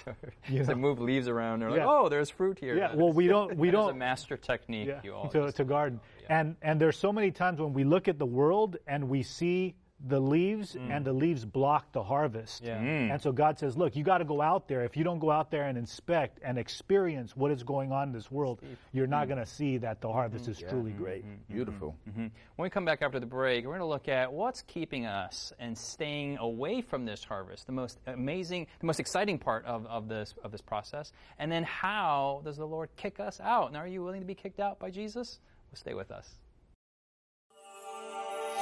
You 0.49 0.63
To 0.63 0.67
know? 0.71 0.75
move 0.75 1.01
leaves 1.01 1.29
around, 1.29 1.61
they're 1.61 1.71
like, 1.71 1.81
oh, 1.83 2.09
there's 2.11 2.29
fruit 2.29 2.59
here. 2.59 2.77
Yeah, 2.77 2.95
well, 2.95 3.13
we 3.13 3.27
don't, 3.27 3.57
we 3.57 3.71
don't, 3.77 3.89
It's 3.89 3.97
a 3.97 3.99
master 3.99 4.37
technique 4.37 4.89
yeah, 4.89 5.01
you 5.03 5.15
all 5.15 5.29
to, 5.31 5.51
to 5.51 5.65
garden. 5.65 6.01
And 6.29 6.57
and 6.63 6.81
there's 6.81 6.99
so 6.99 7.13
many 7.13 7.31
times 7.31 7.61
when 7.61 7.73
we 7.73 7.85
look 7.85 8.07
at 8.09 8.19
the 8.19 8.27
world 8.27 8.77
and 8.87 9.09
we 9.09 9.23
see 9.23 9.75
the 10.09 10.21
leaves 10.21 10.75
mm. 10.75 10.95
and 10.95 11.05
the 11.05 11.13
leaves 11.13 11.45
block 11.45 11.93
the 11.93 12.03
harvest. 12.03 12.63
Yeah. 12.63 12.79
Mm. 12.79 13.13
And 13.13 13.23
so 13.23 13.33
God 13.33 13.59
says, 13.59 13.77
look, 13.77 13.97
you 13.97 14.05
got 14.05 14.19
to 14.19 14.25
go 14.25 14.43
out 14.43 14.69
there. 14.69 14.85
If 14.85 14.97
you 14.97 15.05
don't 15.05 15.19
go 15.19 15.31
out 15.31 15.51
there 15.51 15.65
and 15.65 15.79
inspect 15.79 16.41
and 16.45 16.59
experience 16.59 17.37
what 17.37 17.51
is 17.51 17.63
going 17.63 17.91
on 17.93 18.09
in 18.09 18.13
this 18.13 18.31
world, 18.31 18.61
you're 18.93 19.07
not 19.07 19.27
mm. 19.27 19.29
going 19.31 19.41
to 19.41 19.47
see 19.47 19.79
that 19.79 20.01
the 20.01 20.13
harvest 20.13 20.49
is 20.49 20.59
truly 20.59 20.91
mm-hmm. 20.91 21.03
great. 21.03 21.23
Mm-hmm. 21.23 21.35
Mm-hmm. 21.35 21.55
Beautiful. 21.55 21.97
When 22.15 22.31
we 22.59 22.71
come 22.71 22.85
back 22.85 23.03
after 23.03 23.19
the 23.19 23.27
break, 23.27 23.65
we're 23.65 23.71
going 23.71 23.81
to 23.81 23.87
look 23.87 24.09
at 24.09 24.33
what's 24.33 24.63
keeping 24.63 25.07
us 25.07 25.53
and 25.59 25.77
staying 25.77 26.39
away 26.39 26.83
from 26.83 27.05
this 27.05 27.25
harvest, 27.25 27.67
the 27.67 27.73
most 27.73 27.99
amazing, 28.07 28.67
the 28.81 28.87
most 28.87 29.01
exciting 29.01 29.39
part 29.39 29.65
of, 29.65 29.87
of 29.87 30.09
this 30.09 30.35
of 30.43 30.53
this 30.53 30.61
process, 30.61 31.13
and 31.39 31.51
then 31.51 31.65
how 31.65 32.43
does 32.45 32.57
the 32.57 32.67
Lord 32.67 32.91
kick 32.97 33.21
us 33.21 33.41
out? 33.41 33.69
And 33.69 33.77
are 33.77 33.87
you 33.87 34.03
willing 34.03 34.21
to 34.21 34.27
be 34.27 34.35
kicked 34.35 34.61
out 34.61 34.79
by 34.79 34.91
Jesus? 34.91 35.41
Well, 35.71 35.77
stay 35.77 35.95
with 35.95 36.11
us. 36.11 36.29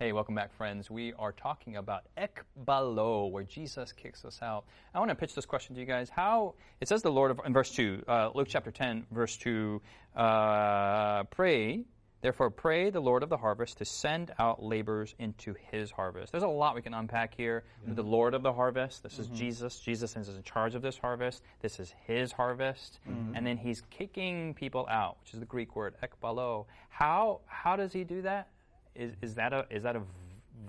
Hey, 0.00 0.12
welcome 0.12 0.34
back, 0.34 0.54
friends. 0.56 0.90
We 0.90 1.12
are 1.18 1.30
talking 1.30 1.76
about 1.76 2.04
ekbalo, 2.16 3.30
where 3.30 3.42
Jesus 3.42 3.92
kicks 3.92 4.24
us 4.24 4.38
out. 4.40 4.64
I 4.94 4.98
want 4.98 5.10
to 5.10 5.14
pitch 5.14 5.34
this 5.34 5.44
question 5.44 5.74
to 5.74 5.80
you 5.82 5.86
guys. 5.86 6.08
How 6.08 6.54
it 6.80 6.88
says 6.88 7.02
the 7.02 7.10
Lord 7.10 7.30
of, 7.30 7.40
in 7.44 7.52
verse 7.52 7.70
two, 7.70 8.02
uh, 8.08 8.30
Luke 8.34 8.48
chapter 8.48 8.70
ten, 8.70 9.04
verse 9.10 9.36
two, 9.36 9.82
uh, 10.16 11.24
pray. 11.24 11.84
Therefore, 12.22 12.48
pray 12.48 12.88
the 12.88 13.00
Lord 13.00 13.22
of 13.22 13.28
the 13.28 13.36
harvest 13.36 13.76
to 13.76 13.84
send 13.84 14.32
out 14.38 14.62
laborers 14.62 15.14
into 15.18 15.54
His 15.70 15.90
harvest. 15.90 16.32
There's 16.32 16.44
a 16.44 16.48
lot 16.48 16.74
we 16.74 16.80
can 16.80 16.94
unpack 16.94 17.34
here. 17.36 17.64
The 17.86 18.02
Lord 18.02 18.32
of 18.32 18.42
the 18.42 18.54
harvest. 18.54 19.02
This 19.02 19.18
is 19.18 19.26
Jesus. 19.26 19.80
Jesus 19.80 20.16
is 20.16 20.30
in 20.30 20.42
charge 20.42 20.74
of 20.74 20.80
this 20.80 20.96
harvest. 20.96 21.42
This 21.60 21.78
is 21.78 21.94
His 22.06 22.32
harvest, 22.32 23.00
and 23.34 23.46
then 23.46 23.58
He's 23.58 23.82
kicking 23.90 24.54
people 24.54 24.86
out, 24.90 25.18
which 25.20 25.34
is 25.34 25.40
the 25.40 25.46
Greek 25.46 25.76
word 25.76 25.96
ekbalo. 26.02 26.64
How 26.88 27.40
how 27.44 27.76
does 27.76 27.92
He 27.92 28.04
do 28.04 28.22
that? 28.22 28.48
Is, 28.94 29.12
is 29.22 29.34
that 29.34 29.52
a 29.52 29.66
is 29.70 29.82
that 29.82 29.96
a 29.96 30.02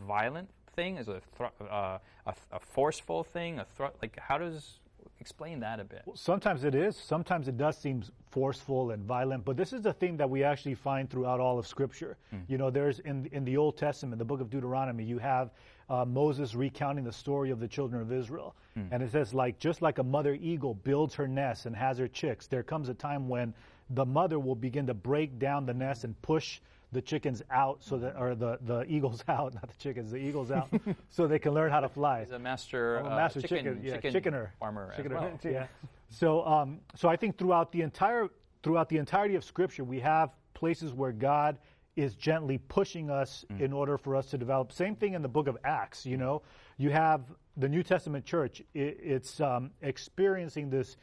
violent 0.07 0.49
thing? 0.75 0.97
Is 0.97 1.07
it 1.07 1.23
a, 1.39 1.63
uh, 1.63 1.99
a, 2.25 2.33
a 2.51 2.59
forceful 2.59 3.23
thing? 3.23 3.59
A 3.59 3.65
like 4.01 4.17
how 4.19 4.37
does 4.37 4.79
explain 5.19 5.59
that 5.59 5.79
a 5.79 5.83
bit? 5.83 6.03
Sometimes 6.15 6.63
it 6.63 6.75
is. 6.75 6.95
Sometimes 6.95 7.47
it 7.47 7.57
does 7.57 7.77
seem 7.77 8.03
forceful 8.31 8.91
and 8.91 9.03
violent. 9.03 9.45
But 9.45 9.57
this 9.57 9.73
is 9.73 9.81
the 9.81 9.93
thing 9.93 10.17
that 10.17 10.29
we 10.29 10.43
actually 10.43 10.75
find 10.75 11.09
throughout 11.09 11.39
all 11.39 11.59
of 11.59 11.67
Scripture. 11.67 12.17
You 12.47 12.57
know, 12.57 12.69
there's 12.69 12.99
in 12.99 13.27
in 13.31 13.43
the 13.45 13.57
Old 13.57 13.77
Testament, 13.77 14.19
the 14.19 14.25
book 14.25 14.41
of 14.41 14.49
Deuteronomy, 14.49 15.03
you 15.03 15.17
have 15.17 15.51
uh, 15.89 16.05
Moses 16.05 16.55
recounting 16.55 17.03
the 17.03 17.11
story 17.11 17.51
of 17.51 17.59
the 17.59 17.67
children 17.67 18.01
of 18.01 18.11
Israel, 18.11 18.55
and 18.91 19.03
it 19.03 19.11
says 19.11 19.33
like 19.33 19.59
just 19.59 19.81
like 19.81 19.97
a 19.97 20.03
mother 20.03 20.37
eagle 20.41 20.73
builds 20.73 21.13
her 21.15 21.27
nest 21.27 21.65
and 21.65 21.75
has 21.75 21.97
her 21.97 22.07
chicks, 22.07 22.47
there 22.47 22.63
comes 22.63 22.89
a 22.89 22.93
time 22.93 23.27
when 23.27 23.53
the 23.89 24.05
mother 24.05 24.39
will 24.39 24.55
begin 24.55 24.87
to 24.87 24.93
break 24.93 25.37
down 25.37 25.65
the 25.65 25.73
nest 25.73 26.05
and 26.05 26.19
push 26.21 26.61
the 26.91 27.01
chickens 27.01 27.41
out 27.49 27.83
so 27.83 27.97
that 27.97 28.15
or 28.17 28.35
the, 28.35 28.59
the 28.61 28.83
eagles 28.87 29.23
out 29.27 29.53
not 29.53 29.67
the 29.67 29.77
chickens 29.77 30.11
the 30.11 30.17
eagles 30.17 30.51
out 30.51 30.69
so 31.09 31.27
they 31.27 31.39
can 31.39 31.53
learn 31.53 31.71
how 31.71 31.79
to 31.79 31.89
fly 31.89 32.21
He's 32.21 32.31
a 32.31 32.39
master, 32.39 32.97
I'm 32.97 33.05
a 33.05 33.09
uh, 33.09 33.15
master 33.15 33.41
chicken, 33.41 33.57
chicken, 33.57 33.81
yeah, 33.83 33.95
chicken 33.95 34.13
chickener, 34.13 34.53
farmer 34.59 34.89
as 34.91 34.97
Chickener, 34.97 35.15
well. 35.15 35.39
yeah. 35.43 35.67
So, 36.09 36.45
um, 36.45 36.79
so 36.95 37.07
I 37.07 37.15
think 37.15 37.37
throughout 37.37 37.71
the 37.71 37.81
entire 37.81 38.27
throughout 38.63 38.89
the 38.89 38.97
entirety 38.97 39.35
of 39.35 39.43
Scripture, 39.43 39.83
we 39.83 39.99
have 40.01 40.31
places 40.53 40.93
where 40.93 41.11
God 41.11 41.57
is 41.95 42.15
gently 42.15 42.57
pushing 42.57 43.09
us 43.09 43.43
in 43.59 43.73
order 43.73 43.97
for 43.97 44.15
us 44.15 44.27
to 44.27 44.37
develop. 44.37 44.71
Same 44.71 44.95
thing 44.95 45.13
in 45.13 45.21
the 45.21 45.27
Book 45.27 45.47
of 45.47 45.57
Acts. 45.63 46.05
You 46.05 46.17
know, 46.17 46.41
you 46.77 46.89
have 46.89 47.21
the 47.57 47.67
New 47.67 47.83
Testament 47.83 48.25
church; 48.25 48.61
it, 48.73 48.97
it's 49.01 49.41
um, 49.41 49.71
experiencing 49.81 50.69
this 50.69 50.97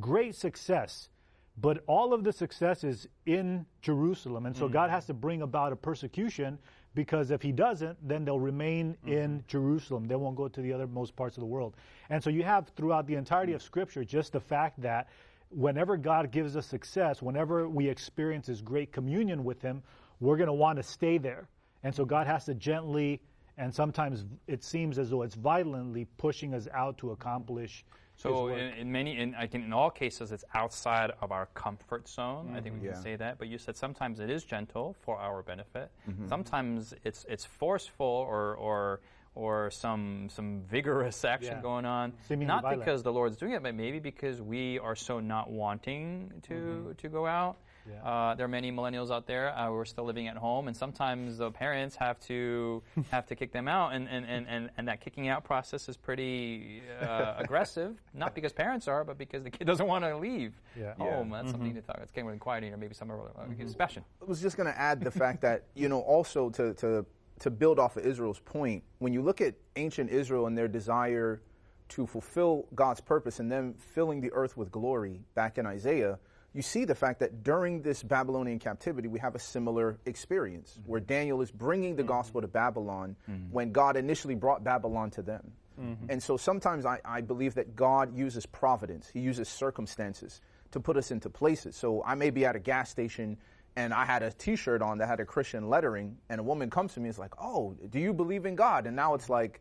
great 0.00 0.34
success. 0.34 1.08
But 1.58 1.82
all 1.86 2.12
of 2.12 2.22
the 2.22 2.32
success 2.32 2.84
is 2.84 3.08
in 3.24 3.64
Jerusalem. 3.80 4.46
And 4.46 4.56
so 4.56 4.68
mm. 4.68 4.72
God 4.72 4.90
has 4.90 5.06
to 5.06 5.14
bring 5.14 5.42
about 5.42 5.72
a 5.72 5.76
persecution 5.76 6.58
because 6.94 7.30
if 7.30 7.42
he 7.42 7.52
doesn't, 7.52 7.96
then 8.06 8.24
they'll 8.24 8.40
remain 8.40 8.94
mm-hmm. 8.94 9.12
in 9.12 9.44
Jerusalem. 9.48 10.06
They 10.06 10.16
won't 10.16 10.36
go 10.36 10.48
to 10.48 10.60
the 10.60 10.72
other 10.72 10.86
most 10.86 11.16
parts 11.16 11.36
of 11.36 11.40
the 11.40 11.46
world. 11.46 11.74
And 12.10 12.22
so 12.22 12.30
you 12.30 12.42
have 12.42 12.68
throughout 12.76 13.06
the 13.06 13.14
entirety 13.14 13.52
of 13.54 13.62
Scripture 13.62 14.04
just 14.04 14.32
the 14.32 14.40
fact 14.40 14.80
that 14.82 15.08
whenever 15.50 15.96
God 15.96 16.30
gives 16.30 16.56
us 16.56 16.66
success, 16.66 17.22
whenever 17.22 17.68
we 17.68 17.88
experience 17.88 18.46
this 18.46 18.60
great 18.60 18.92
communion 18.92 19.44
with 19.44 19.62
him, 19.62 19.82
we're 20.20 20.36
going 20.36 20.48
to 20.48 20.52
want 20.52 20.76
to 20.76 20.82
stay 20.82 21.18
there. 21.18 21.48
And 21.84 21.94
so 21.94 22.04
God 22.04 22.26
has 22.26 22.44
to 22.46 22.54
gently 22.54 23.20
and 23.58 23.74
sometimes 23.74 24.26
it 24.46 24.62
seems 24.62 24.98
as 24.98 25.10
though 25.10 25.22
it's 25.22 25.34
violently 25.34 26.06
pushing 26.18 26.54
us 26.54 26.68
out 26.74 26.98
to 26.98 27.12
accomplish 27.12 27.84
so 28.16 28.48
in, 28.48 28.72
in, 28.72 28.92
many, 28.92 29.18
in, 29.18 29.34
I 29.34 29.46
think 29.46 29.64
in 29.64 29.72
all 29.72 29.90
cases, 29.90 30.32
it's 30.32 30.44
outside 30.54 31.12
of 31.20 31.32
our 31.32 31.46
comfort 31.54 32.08
zone. 32.08 32.46
Mm-hmm. 32.46 32.56
I 32.56 32.60
think 32.60 32.82
we 32.82 32.88
can 32.88 33.02
say 33.02 33.16
that. 33.16 33.38
But 33.38 33.48
you 33.48 33.58
said 33.58 33.76
sometimes 33.76 34.20
it 34.20 34.30
is 34.30 34.44
gentle 34.44 34.96
for 35.02 35.18
our 35.18 35.42
benefit. 35.42 35.90
Mm-hmm. 36.08 36.28
Sometimes 36.28 36.94
it's 37.04 37.26
it's 37.28 37.44
forceful 37.44 38.06
or 38.06 38.54
or 38.54 39.00
or 39.34 39.70
some 39.70 40.28
some 40.30 40.62
vigorous 40.62 41.24
action 41.24 41.56
yeah. 41.56 41.62
going 41.62 41.84
on. 41.84 42.14
Seemingly 42.26 42.46
not 42.46 42.62
violent. 42.62 42.80
because 42.80 43.02
the 43.02 43.12
Lord's 43.12 43.36
doing 43.36 43.52
it, 43.52 43.62
but 43.62 43.74
maybe 43.74 43.98
because 43.98 44.40
we 44.40 44.78
are 44.78 44.96
so 44.96 45.20
not 45.20 45.50
wanting 45.50 46.32
to 46.48 46.54
mm-hmm. 46.54 46.92
to 46.92 47.08
go 47.08 47.26
out. 47.26 47.58
Yeah. 47.88 48.02
Uh, 48.08 48.34
there 48.34 48.44
are 48.44 48.48
many 48.48 48.72
millennials 48.72 49.10
out 49.10 49.26
there 49.26 49.50
uh, 49.56 49.66
who 49.68 49.74
are 49.76 49.84
still 49.84 50.04
living 50.04 50.28
at 50.28 50.36
home, 50.36 50.68
and 50.68 50.76
sometimes 50.76 51.38
the 51.38 51.50
parents 51.50 51.96
have 51.96 52.18
to 52.20 52.82
have 53.10 53.26
to 53.26 53.34
kick 53.34 53.52
them 53.52 53.68
out, 53.68 53.92
and, 53.92 54.08
and, 54.08 54.26
and, 54.26 54.46
and, 54.48 54.70
and 54.76 54.88
that 54.88 55.00
kicking 55.00 55.28
out 55.28 55.44
process 55.44 55.88
is 55.88 55.96
pretty 55.96 56.82
uh, 57.00 57.34
aggressive. 57.38 57.96
Not 58.14 58.34
because 58.34 58.52
parents 58.52 58.88
are, 58.88 59.04
but 59.04 59.18
because 59.18 59.44
the 59.44 59.50
kid 59.50 59.66
doesn't 59.66 59.86
want 59.86 60.04
to 60.04 60.16
leave 60.16 60.54
yeah. 60.78 60.94
home. 60.94 61.30
That's 61.30 61.44
mm-hmm. 61.44 61.50
something 61.52 61.74
to 61.74 61.82
talk. 61.82 61.98
It's 62.02 62.12
getting 62.12 62.26
really 62.26 62.38
quiet 62.38 62.64
here. 62.64 62.76
Maybe 62.76 62.94
some 62.94 63.10
are 63.12 63.20
uh, 63.20 63.42
mm-hmm. 63.42 63.68
Sebastien. 63.68 64.04
I 64.20 64.24
was 64.24 64.40
just 64.40 64.56
going 64.56 64.72
to 64.72 64.78
add 64.78 65.02
the 65.02 65.10
fact 65.10 65.40
that 65.42 65.64
you 65.74 65.88
know 65.88 66.00
also 66.00 66.50
to 66.50 66.74
to 66.74 67.06
to 67.40 67.50
build 67.50 67.78
off 67.78 67.96
of 67.96 68.06
Israel's 68.06 68.40
point, 68.40 68.82
when 68.98 69.12
you 69.12 69.22
look 69.22 69.40
at 69.40 69.54
ancient 69.76 70.10
Israel 70.10 70.46
and 70.46 70.56
their 70.56 70.68
desire 70.68 71.42
to 71.88 72.06
fulfill 72.06 72.66
God's 72.74 73.00
purpose 73.00 73.40
and 73.40 73.50
them 73.50 73.74
filling 73.78 74.20
the 74.20 74.32
earth 74.32 74.56
with 74.56 74.70
glory 74.70 75.20
back 75.34 75.58
in 75.58 75.66
Isaiah 75.66 76.18
you 76.56 76.62
see 76.62 76.86
the 76.86 76.94
fact 76.94 77.20
that 77.20 77.42
during 77.42 77.82
this 77.82 78.02
Babylonian 78.02 78.58
captivity, 78.58 79.08
we 79.08 79.18
have 79.18 79.34
a 79.34 79.38
similar 79.38 79.98
experience 80.06 80.78
mm-hmm. 80.80 80.90
where 80.90 81.00
Daniel 81.00 81.42
is 81.42 81.50
bringing 81.50 81.96
the 81.96 82.02
mm-hmm. 82.02 82.08
gospel 82.08 82.40
to 82.40 82.48
Babylon 82.48 83.14
mm-hmm. 83.30 83.52
when 83.52 83.72
God 83.72 83.96
initially 83.96 84.34
brought 84.34 84.64
Babylon 84.64 85.10
to 85.12 85.22
them. 85.22 85.52
Mm-hmm. 85.78 86.06
And 86.08 86.22
so 86.22 86.38
sometimes 86.38 86.86
I, 86.86 87.00
I 87.04 87.20
believe 87.20 87.54
that 87.56 87.76
God 87.76 88.16
uses 88.16 88.46
providence, 88.46 89.10
He 89.12 89.20
uses 89.20 89.48
circumstances 89.48 90.40
to 90.70 90.80
put 90.80 90.96
us 90.96 91.10
into 91.10 91.28
places. 91.28 91.76
So 91.76 92.02
I 92.04 92.14
may 92.14 92.30
be 92.30 92.46
at 92.46 92.56
a 92.56 92.58
gas 92.58 92.88
station 92.88 93.36
and 93.76 93.92
I 93.92 94.06
had 94.06 94.22
a 94.22 94.32
T-shirt 94.32 94.80
on 94.80 94.98
that 94.98 95.06
had 95.06 95.20
a 95.20 95.26
Christian 95.26 95.68
lettering, 95.68 96.16
and 96.30 96.40
a 96.40 96.42
woman 96.42 96.70
comes 96.70 96.94
to 96.94 97.00
me 97.00 97.08
and 97.08 97.14
is 97.14 97.18
like, 97.18 97.34
"Oh, 97.38 97.76
do 97.90 97.98
you 97.98 98.14
believe 98.14 98.46
in 98.46 98.56
God?" 98.56 98.86
And 98.86 98.96
now 98.96 99.12
it's 99.12 99.28
like, 99.28 99.60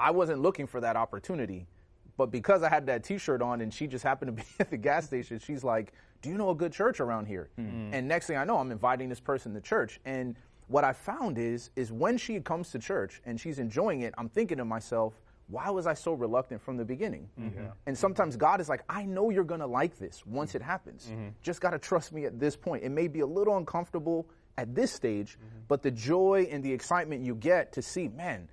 I 0.00 0.12
wasn't 0.12 0.40
looking 0.40 0.66
for 0.66 0.80
that 0.80 0.96
opportunity, 0.96 1.66
but 2.16 2.30
because 2.30 2.62
I 2.62 2.70
had 2.70 2.86
that 2.86 3.04
T-shirt 3.04 3.42
on 3.42 3.60
and 3.60 3.72
she 3.72 3.86
just 3.86 4.02
happened 4.02 4.36
to 4.36 4.42
be 4.42 4.48
at 4.60 4.70
the 4.70 4.78
gas 4.78 5.06
station, 5.06 5.38
she's 5.38 5.62
like, 5.62 5.92
do 6.22 6.28
you 6.28 6.36
know 6.36 6.50
a 6.50 6.54
good 6.54 6.72
church 6.72 7.00
around 7.00 7.26
here? 7.26 7.50
Mm-hmm. 7.58 7.94
And 7.94 8.08
next 8.08 8.26
thing 8.26 8.36
I 8.36 8.44
know, 8.44 8.58
I'm 8.58 8.70
inviting 8.70 9.08
this 9.08 9.20
person 9.20 9.54
to 9.54 9.60
church. 9.60 10.00
And 10.04 10.36
what 10.68 10.84
I 10.84 10.92
found 10.92 11.38
is, 11.38 11.70
is 11.76 11.92
when 11.92 12.18
she 12.18 12.38
comes 12.40 12.70
to 12.70 12.78
church 12.78 13.20
and 13.24 13.40
she's 13.40 13.58
enjoying 13.58 14.02
it, 14.02 14.14
I'm 14.18 14.28
thinking 14.28 14.58
to 14.58 14.64
myself, 14.64 15.14
why 15.48 15.68
was 15.68 15.86
I 15.86 15.94
so 15.94 16.12
reluctant 16.12 16.62
from 16.62 16.76
the 16.76 16.84
beginning? 16.84 17.28
Mm-hmm. 17.38 17.66
And 17.86 17.98
sometimes 17.98 18.36
God 18.36 18.60
is 18.60 18.68
like, 18.68 18.84
I 18.88 19.04
know 19.04 19.30
you're 19.30 19.42
going 19.44 19.60
to 19.60 19.66
like 19.66 19.98
this 19.98 20.24
once 20.24 20.54
it 20.54 20.62
happens. 20.62 21.08
Mm-hmm. 21.10 21.28
Just 21.42 21.60
got 21.60 21.70
to 21.70 21.78
trust 21.78 22.12
me 22.12 22.24
at 22.24 22.38
this 22.38 22.54
point. 22.54 22.84
It 22.84 22.90
may 22.90 23.08
be 23.08 23.20
a 23.20 23.26
little 23.26 23.56
uncomfortable 23.56 24.28
at 24.58 24.74
this 24.74 24.92
stage, 24.92 25.38
mm-hmm. 25.38 25.60
but 25.66 25.82
the 25.82 25.90
joy 25.90 26.46
and 26.50 26.62
the 26.62 26.72
excitement 26.72 27.24
you 27.24 27.34
get 27.34 27.72
to 27.72 27.82
see, 27.82 28.08
man, 28.08 28.48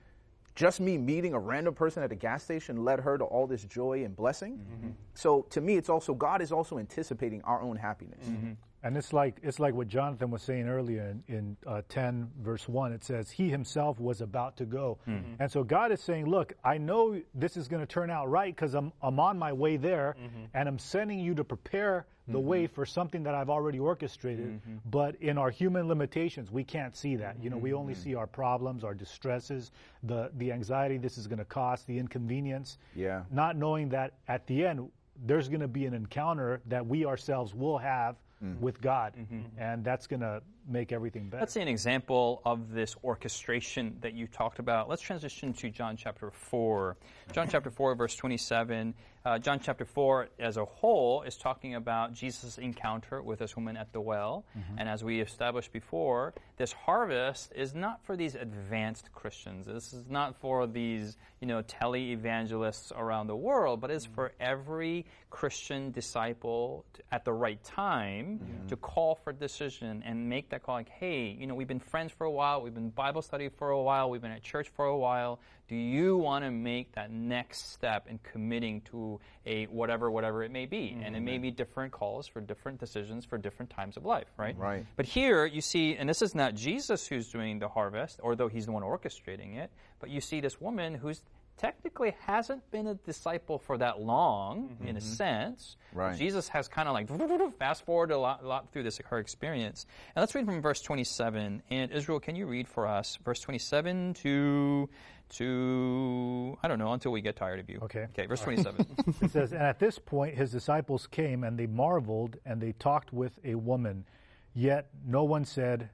just 0.57 0.79
me 0.79 0.97
meeting 0.97 1.35
a 1.35 1.39
random 1.39 1.75
person 1.75 2.01
at 2.01 2.11
a 2.11 2.15
gas 2.15 2.43
station 2.43 2.83
led 2.83 2.99
her 2.99 3.15
to 3.15 3.23
all 3.23 3.45
this 3.45 3.63
joy 3.63 4.03
and 4.03 4.15
blessing. 4.15 4.57
Mm-hmm. 4.57 4.89
So 5.13 5.43
to 5.51 5.61
me, 5.61 5.77
it's 5.77 5.87
also 5.87 6.15
God 6.15 6.41
is 6.41 6.51
also 6.51 6.79
anticipating 6.79 7.43
our 7.43 7.61
own 7.61 7.77
happiness. 7.77 8.25
Mm-hmm. 8.25 8.53
And 8.87 8.95
it's 8.95 9.11
like 9.11 9.37
it's 9.43 9.59
like 9.59 9.73
what 9.73 9.89
Jonathan 9.89 10.31
was 10.31 10.41
saying 10.41 10.69
earlier 10.69 11.13
in, 11.27 11.35
in 11.35 11.57
uh, 11.67 11.81
ten 11.89 12.29
verse 12.41 12.69
one. 12.69 12.93
It 12.93 13.03
says 13.03 13.29
he 13.29 13.49
himself 13.49 13.99
was 13.99 14.21
about 14.21 14.55
to 14.57 14.65
go, 14.65 14.97
mm-hmm. 15.05 15.41
and 15.41 15.51
so 15.51 15.61
God 15.61 15.91
is 15.91 16.01
saying, 16.01 16.25
"Look, 16.25 16.53
I 16.63 16.77
know 16.77 17.21
this 17.35 17.57
is 17.57 17.67
going 17.67 17.81
to 17.81 17.85
turn 17.85 18.09
out 18.09 18.29
right 18.29 18.55
because 18.55 18.75
I'm 18.75 18.93
I'm 19.01 19.19
on 19.19 19.37
my 19.37 19.51
way 19.51 19.75
there, 19.75 20.15
mm-hmm. 20.17 20.45
and 20.53 20.69
I'm 20.69 20.79
sending 20.79 21.19
you 21.19 21.35
to 21.35 21.43
prepare 21.43 22.07
the 22.29 22.37
mm-hmm. 22.37 22.47
way 22.47 22.67
for 22.67 22.85
something 22.85 23.23
that 23.23 23.35
I've 23.35 23.49
already 23.49 23.77
orchestrated. 23.77 24.61
Mm-hmm. 24.61 24.77
But 24.85 25.15
in 25.17 25.37
our 25.37 25.49
human 25.49 25.89
limitations, 25.89 26.49
we 26.49 26.63
can't 26.63 26.95
see 26.95 27.17
that. 27.17 27.43
You 27.43 27.49
know, 27.49 27.57
we 27.57 27.73
only 27.73 27.93
mm-hmm. 27.93 28.03
see 28.03 28.15
our 28.15 28.27
problems, 28.27 28.85
our 28.85 28.93
distresses, 28.93 29.71
the 30.03 30.31
the 30.37 30.53
anxiety 30.53 30.97
this 30.97 31.17
is 31.17 31.27
going 31.27 31.39
to 31.39 31.45
cost, 31.45 31.87
the 31.87 31.99
inconvenience. 31.99 32.77
Yeah. 32.95 33.23
Not 33.31 33.57
knowing 33.57 33.89
that 33.89 34.13
at 34.29 34.47
the 34.47 34.65
end 34.65 34.89
there's 35.25 35.49
going 35.49 35.61
to 35.61 35.67
be 35.67 35.85
an 35.85 35.93
encounter 35.93 36.61
that 36.67 36.85
we 36.85 37.05
ourselves 37.05 37.53
will 37.53 37.77
have 37.79 38.15
mm. 38.43 38.59
with 38.59 38.81
God, 38.81 39.13
mm-hmm. 39.17 39.41
and 39.57 39.83
that's 39.83 40.07
going 40.07 40.21
to 40.21 40.41
make 40.67 40.91
everything 40.91 41.29
better. 41.29 41.41
Let's 41.41 41.53
see 41.53 41.61
an 41.61 41.67
example 41.67 42.41
of 42.45 42.71
this 42.71 42.95
orchestration 43.03 43.97
that 44.01 44.13
you 44.13 44.27
talked 44.27 44.59
about. 44.59 44.89
Let's 44.89 45.01
transition 45.01 45.53
to 45.53 45.69
John 45.69 45.95
chapter 45.95 46.29
4. 46.31 46.97
John 47.31 47.47
chapter 47.49 47.71
4, 47.71 47.95
verse 47.95 48.15
27. 48.15 48.93
Uh, 49.25 49.37
John 49.37 49.59
chapter 49.61 49.83
4 49.83 50.29
as 50.39 50.55
a 50.55 50.63
whole 50.63 51.23
is 51.23 51.35
talking 51.35 51.75
about 51.75 52.13
Jesus' 52.13 52.57
encounter 52.57 53.21
with 53.21 53.39
this 53.39 53.55
woman 53.55 53.75
at 53.75 53.91
the 53.91 53.99
well. 53.99 54.45
Mm-hmm. 54.57 54.79
And 54.79 54.89
as 54.89 55.03
we 55.03 55.19
established 55.19 55.73
before, 55.73 56.33
this 56.55 56.71
harvest 56.71 57.51
is 57.53 57.75
not 57.75 58.03
for 58.05 58.15
these 58.15 58.35
advanced 58.35 59.11
Christians. 59.11 59.67
This 59.67 59.91
is 59.91 60.05
not 60.09 60.39
for 60.39 60.65
these, 60.65 61.17
you 61.41 61.47
know, 61.47 61.61
tele-evangelists 61.61 62.93
around 62.95 63.27
the 63.27 63.35
world, 63.35 63.81
but 63.81 63.91
it's 63.91 64.05
mm-hmm. 64.05 64.15
for 64.15 64.31
every 64.39 65.05
Christian 65.29 65.91
disciple 65.91 66.85
to, 66.93 67.01
at 67.11 67.25
the 67.25 67.33
right 67.33 67.61
time 67.63 68.26
mm-hmm. 68.27 68.67
to 68.67 68.75
call 68.75 69.15
for 69.15 69.31
decision 69.31 70.03
and 70.05 70.27
make 70.27 70.49
that 70.49 70.57
that 70.57 70.65
call, 70.65 70.75
like, 70.75 70.89
hey, 70.89 71.37
you 71.39 71.45
know, 71.45 71.53
we've 71.53 71.67
been 71.67 71.79
friends 71.79 72.11
for 72.11 72.25
a 72.25 72.31
while, 72.31 72.61
we've 72.61 72.73
been 72.73 72.89
Bible 72.89 73.21
study 73.21 73.47
for 73.47 73.69
a 73.69 73.81
while, 73.81 74.09
we've 74.09 74.21
been 74.21 74.31
at 74.31 74.41
church 74.41 74.69
for 74.75 74.85
a 74.85 74.97
while. 74.97 75.39
Do 75.67 75.75
you 75.75 76.17
want 76.17 76.45
to 76.45 76.51
make 76.51 76.93
that 76.93 77.11
next 77.11 77.73
step 77.73 78.07
in 78.09 78.19
committing 78.23 78.81
to 78.91 79.19
a 79.45 79.65
whatever, 79.65 80.09
whatever 80.09 80.43
it 80.43 80.51
may 80.51 80.65
be? 80.65 80.93
Mm-hmm. 80.95 81.03
And 81.03 81.15
it 81.15 81.19
may 81.19 81.33
mm-hmm. 81.33 81.43
be 81.43 81.51
different 81.51 81.91
calls 81.91 82.25
for 82.25 82.41
different 82.41 82.79
decisions 82.79 83.23
for 83.23 83.37
different 83.37 83.69
times 83.69 83.97
of 83.97 84.05
life, 84.05 84.27
right? 84.37 84.57
Right. 84.57 84.85
But 84.95 85.05
here 85.05 85.45
you 85.45 85.61
see, 85.61 85.95
and 85.95 86.09
this 86.09 86.21
is 86.21 86.33
not 86.33 86.55
Jesus 86.55 87.05
who's 87.05 87.29
doing 87.29 87.59
the 87.59 87.67
harvest, 87.67 88.19
although 88.23 88.47
he's 88.47 88.65
the 88.65 88.71
one 88.71 88.83
orchestrating 88.83 89.57
it, 89.57 89.69
but 89.99 90.09
you 90.09 90.21
see 90.21 90.39
this 90.39 90.59
woman 90.59 90.95
who's 90.95 91.21
technically 91.57 92.15
hasn't 92.25 92.69
been 92.71 92.87
a 92.87 92.95
disciple 92.95 93.57
for 93.57 93.77
that 93.77 93.99
long, 93.99 94.69
mm-hmm. 94.69 94.87
in 94.87 94.95
a 94.95 94.99
mm-hmm. 94.99 95.09
sense. 95.09 95.75
Right. 95.93 96.17
Jesus 96.17 96.47
has 96.49 96.67
kind 96.67 96.87
of 96.87 96.93
like 96.93 97.09
fast 97.59 97.85
forward 97.85 98.11
a 98.11 98.17
lot, 98.17 98.43
a 98.43 98.47
lot 98.47 98.71
through 98.71 98.83
this 98.83 98.99
her 99.05 99.19
experience. 99.19 99.85
And 100.15 100.21
let's 100.21 100.35
read 100.35 100.45
from 100.45 100.61
verse 100.61 100.81
27. 100.81 101.63
And 101.69 101.91
Israel, 101.91 102.19
can 102.19 102.35
you 102.35 102.45
read 102.45 102.67
for 102.67 102.87
us 102.87 103.17
verse 103.23 103.39
27 103.41 104.13
to 104.15 104.89
to 105.29 106.57
I 106.63 106.67
don't 106.67 106.79
know 106.79 106.93
until 106.93 107.11
we 107.11 107.21
get 107.21 107.35
tired 107.35 107.59
of 107.59 107.69
you. 107.69 107.79
Okay. 107.83 108.07
Okay. 108.11 108.25
Verse 108.27 108.41
27. 108.41 108.85
it 109.21 109.31
says, 109.31 109.51
and 109.51 109.61
at 109.61 109.79
this 109.79 109.99
point 109.99 110.35
his 110.35 110.51
disciples 110.51 111.07
came 111.07 111.43
and 111.43 111.57
they 111.57 111.67
marveled 111.67 112.37
and 112.45 112.61
they 112.61 112.71
talked 112.73 113.11
with 113.11 113.39
a 113.43 113.55
woman, 113.55 114.05
yet 114.53 114.89
no 115.05 115.23
one 115.23 115.43
said, 115.43 115.89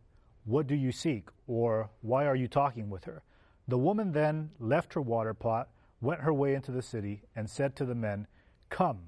"What 0.46 0.68
do 0.68 0.76
you 0.76 0.92
seek?" 0.92 1.30
or 1.48 1.90
"Why 2.02 2.26
are 2.26 2.36
you 2.36 2.48
talking 2.48 2.90
with 2.90 3.06
her?" 3.06 3.24
The 3.68 3.78
woman 3.78 4.12
then 4.12 4.52
left 4.60 4.94
her 4.94 5.02
water 5.02 5.34
pot, 5.34 5.70
went 6.02 6.22
her 6.22 6.34
way 6.34 6.54
into 6.54 6.72
the 6.72 6.82
city, 6.82 7.24
and 7.36 7.50
said 7.50 7.76
to 7.78 7.86
the 7.86 7.96
men, 7.96 8.28
Come, 8.70 9.00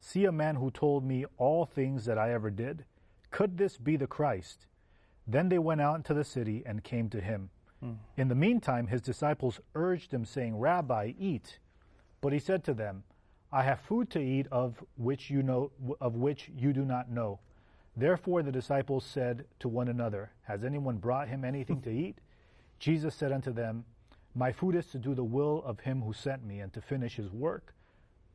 see 0.00 0.24
a 0.24 0.32
man 0.32 0.56
who 0.56 0.70
told 0.70 1.04
me 1.04 1.24
all 1.38 1.64
things 1.64 2.04
that 2.04 2.18
I 2.18 2.32
ever 2.32 2.50
did. 2.50 2.84
Could 3.30 3.56
this 3.56 3.78
be 3.78 3.96
the 3.96 4.06
Christ? 4.06 4.66
Then 5.26 5.48
they 5.48 5.58
went 5.58 5.80
out 5.80 5.96
into 5.96 6.14
the 6.14 6.24
city 6.24 6.62
and 6.66 6.84
came 6.84 7.08
to 7.10 7.20
him. 7.20 7.50
Mm. 7.82 7.96
In 8.16 8.28
the 8.28 8.34
meantime, 8.34 8.88
his 8.88 9.00
disciples 9.00 9.60
urged 9.74 10.12
him, 10.12 10.24
saying, 10.24 10.58
Rabbi, 10.58 11.12
eat. 11.18 11.58
But 12.20 12.32
he 12.32 12.38
said 12.38 12.64
to 12.64 12.74
them, 12.74 13.04
I 13.50 13.62
have 13.62 13.80
food 13.80 14.10
to 14.10 14.20
eat 14.20 14.46
of 14.50 14.82
which 14.96 15.28
you 15.28 15.42
know 15.42 15.70
of 16.00 16.16
which 16.16 16.50
you 16.56 16.72
do 16.72 16.84
not 16.84 17.10
know. 17.10 17.40
Therefore 17.94 18.42
the 18.42 18.52
disciples 18.52 19.04
said 19.04 19.44
to 19.60 19.68
one 19.68 19.88
another, 19.88 20.32
Has 20.44 20.64
anyone 20.64 20.96
brought 20.96 21.28
him 21.28 21.44
anything 21.44 21.82
to 21.82 21.90
eat? 22.06 22.18
Jesus 22.78 23.14
said 23.14 23.30
unto 23.30 23.52
them, 23.52 23.84
my 24.34 24.52
food 24.52 24.74
is 24.74 24.86
to 24.86 24.98
do 24.98 25.14
the 25.14 25.24
will 25.24 25.62
of 25.64 25.80
him 25.80 26.02
who 26.02 26.12
sent 26.12 26.44
me 26.44 26.60
and 26.60 26.72
to 26.72 26.80
finish 26.80 27.16
his 27.16 27.30
work. 27.30 27.74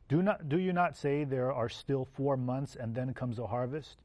Do, 0.08 0.22
not, 0.22 0.48
do 0.48 0.58
you 0.58 0.72
not 0.72 0.96
say 0.96 1.24
there 1.24 1.52
are 1.52 1.68
still 1.68 2.04
four 2.04 2.36
months 2.36 2.76
and 2.76 2.94
then 2.94 3.12
comes 3.12 3.36
the 3.36 3.46
harvest? 3.46 3.96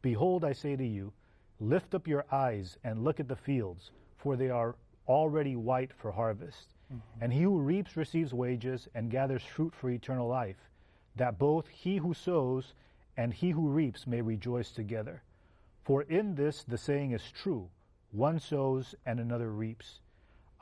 Behold, 0.00 0.44
I 0.44 0.52
say 0.52 0.76
to 0.76 0.86
you, 0.86 1.12
lift 1.60 1.94
up 1.94 2.08
your 2.08 2.24
eyes 2.32 2.78
and 2.82 3.04
look 3.04 3.20
at 3.20 3.28
the 3.28 3.36
fields, 3.36 3.92
for 4.16 4.36
they 4.36 4.50
are 4.50 4.74
already 5.06 5.54
white 5.54 5.92
for 5.92 6.10
harvest. 6.10 6.74
Mm-hmm. 6.92 7.24
And 7.24 7.32
he 7.32 7.42
who 7.42 7.58
reaps 7.58 7.96
receives 7.96 8.34
wages 8.34 8.88
and 8.94 9.10
gathers 9.10 9.42
fruit 9.42 9.74
for 9.74 9.90
eternal 9.90 10.28
life, 10.28 10.68
that 11.16 11.38
both 11.38 11.68
he 11.68 11.98
who 11.98 12.14
sows 12.14 12.74
and 13.16 13.32
he 13.32 13.50
who 13.50 13.68
reaps 13.68 14.06
may 14.06 14.20
rejoice 14.20 14.70
together. 14.70 15.22
For 15.84 16.02
in 16.02 16.34
this 16.34 16.64
the 16.64 16.78
saying 16.78 17.12
is 17.12 17.30
true 17.30 17.68
one 18.12 18.38
sows 18.38 18.94
and 19.06 19.18
another 19.18 19.50
reaps. 19.50 20.00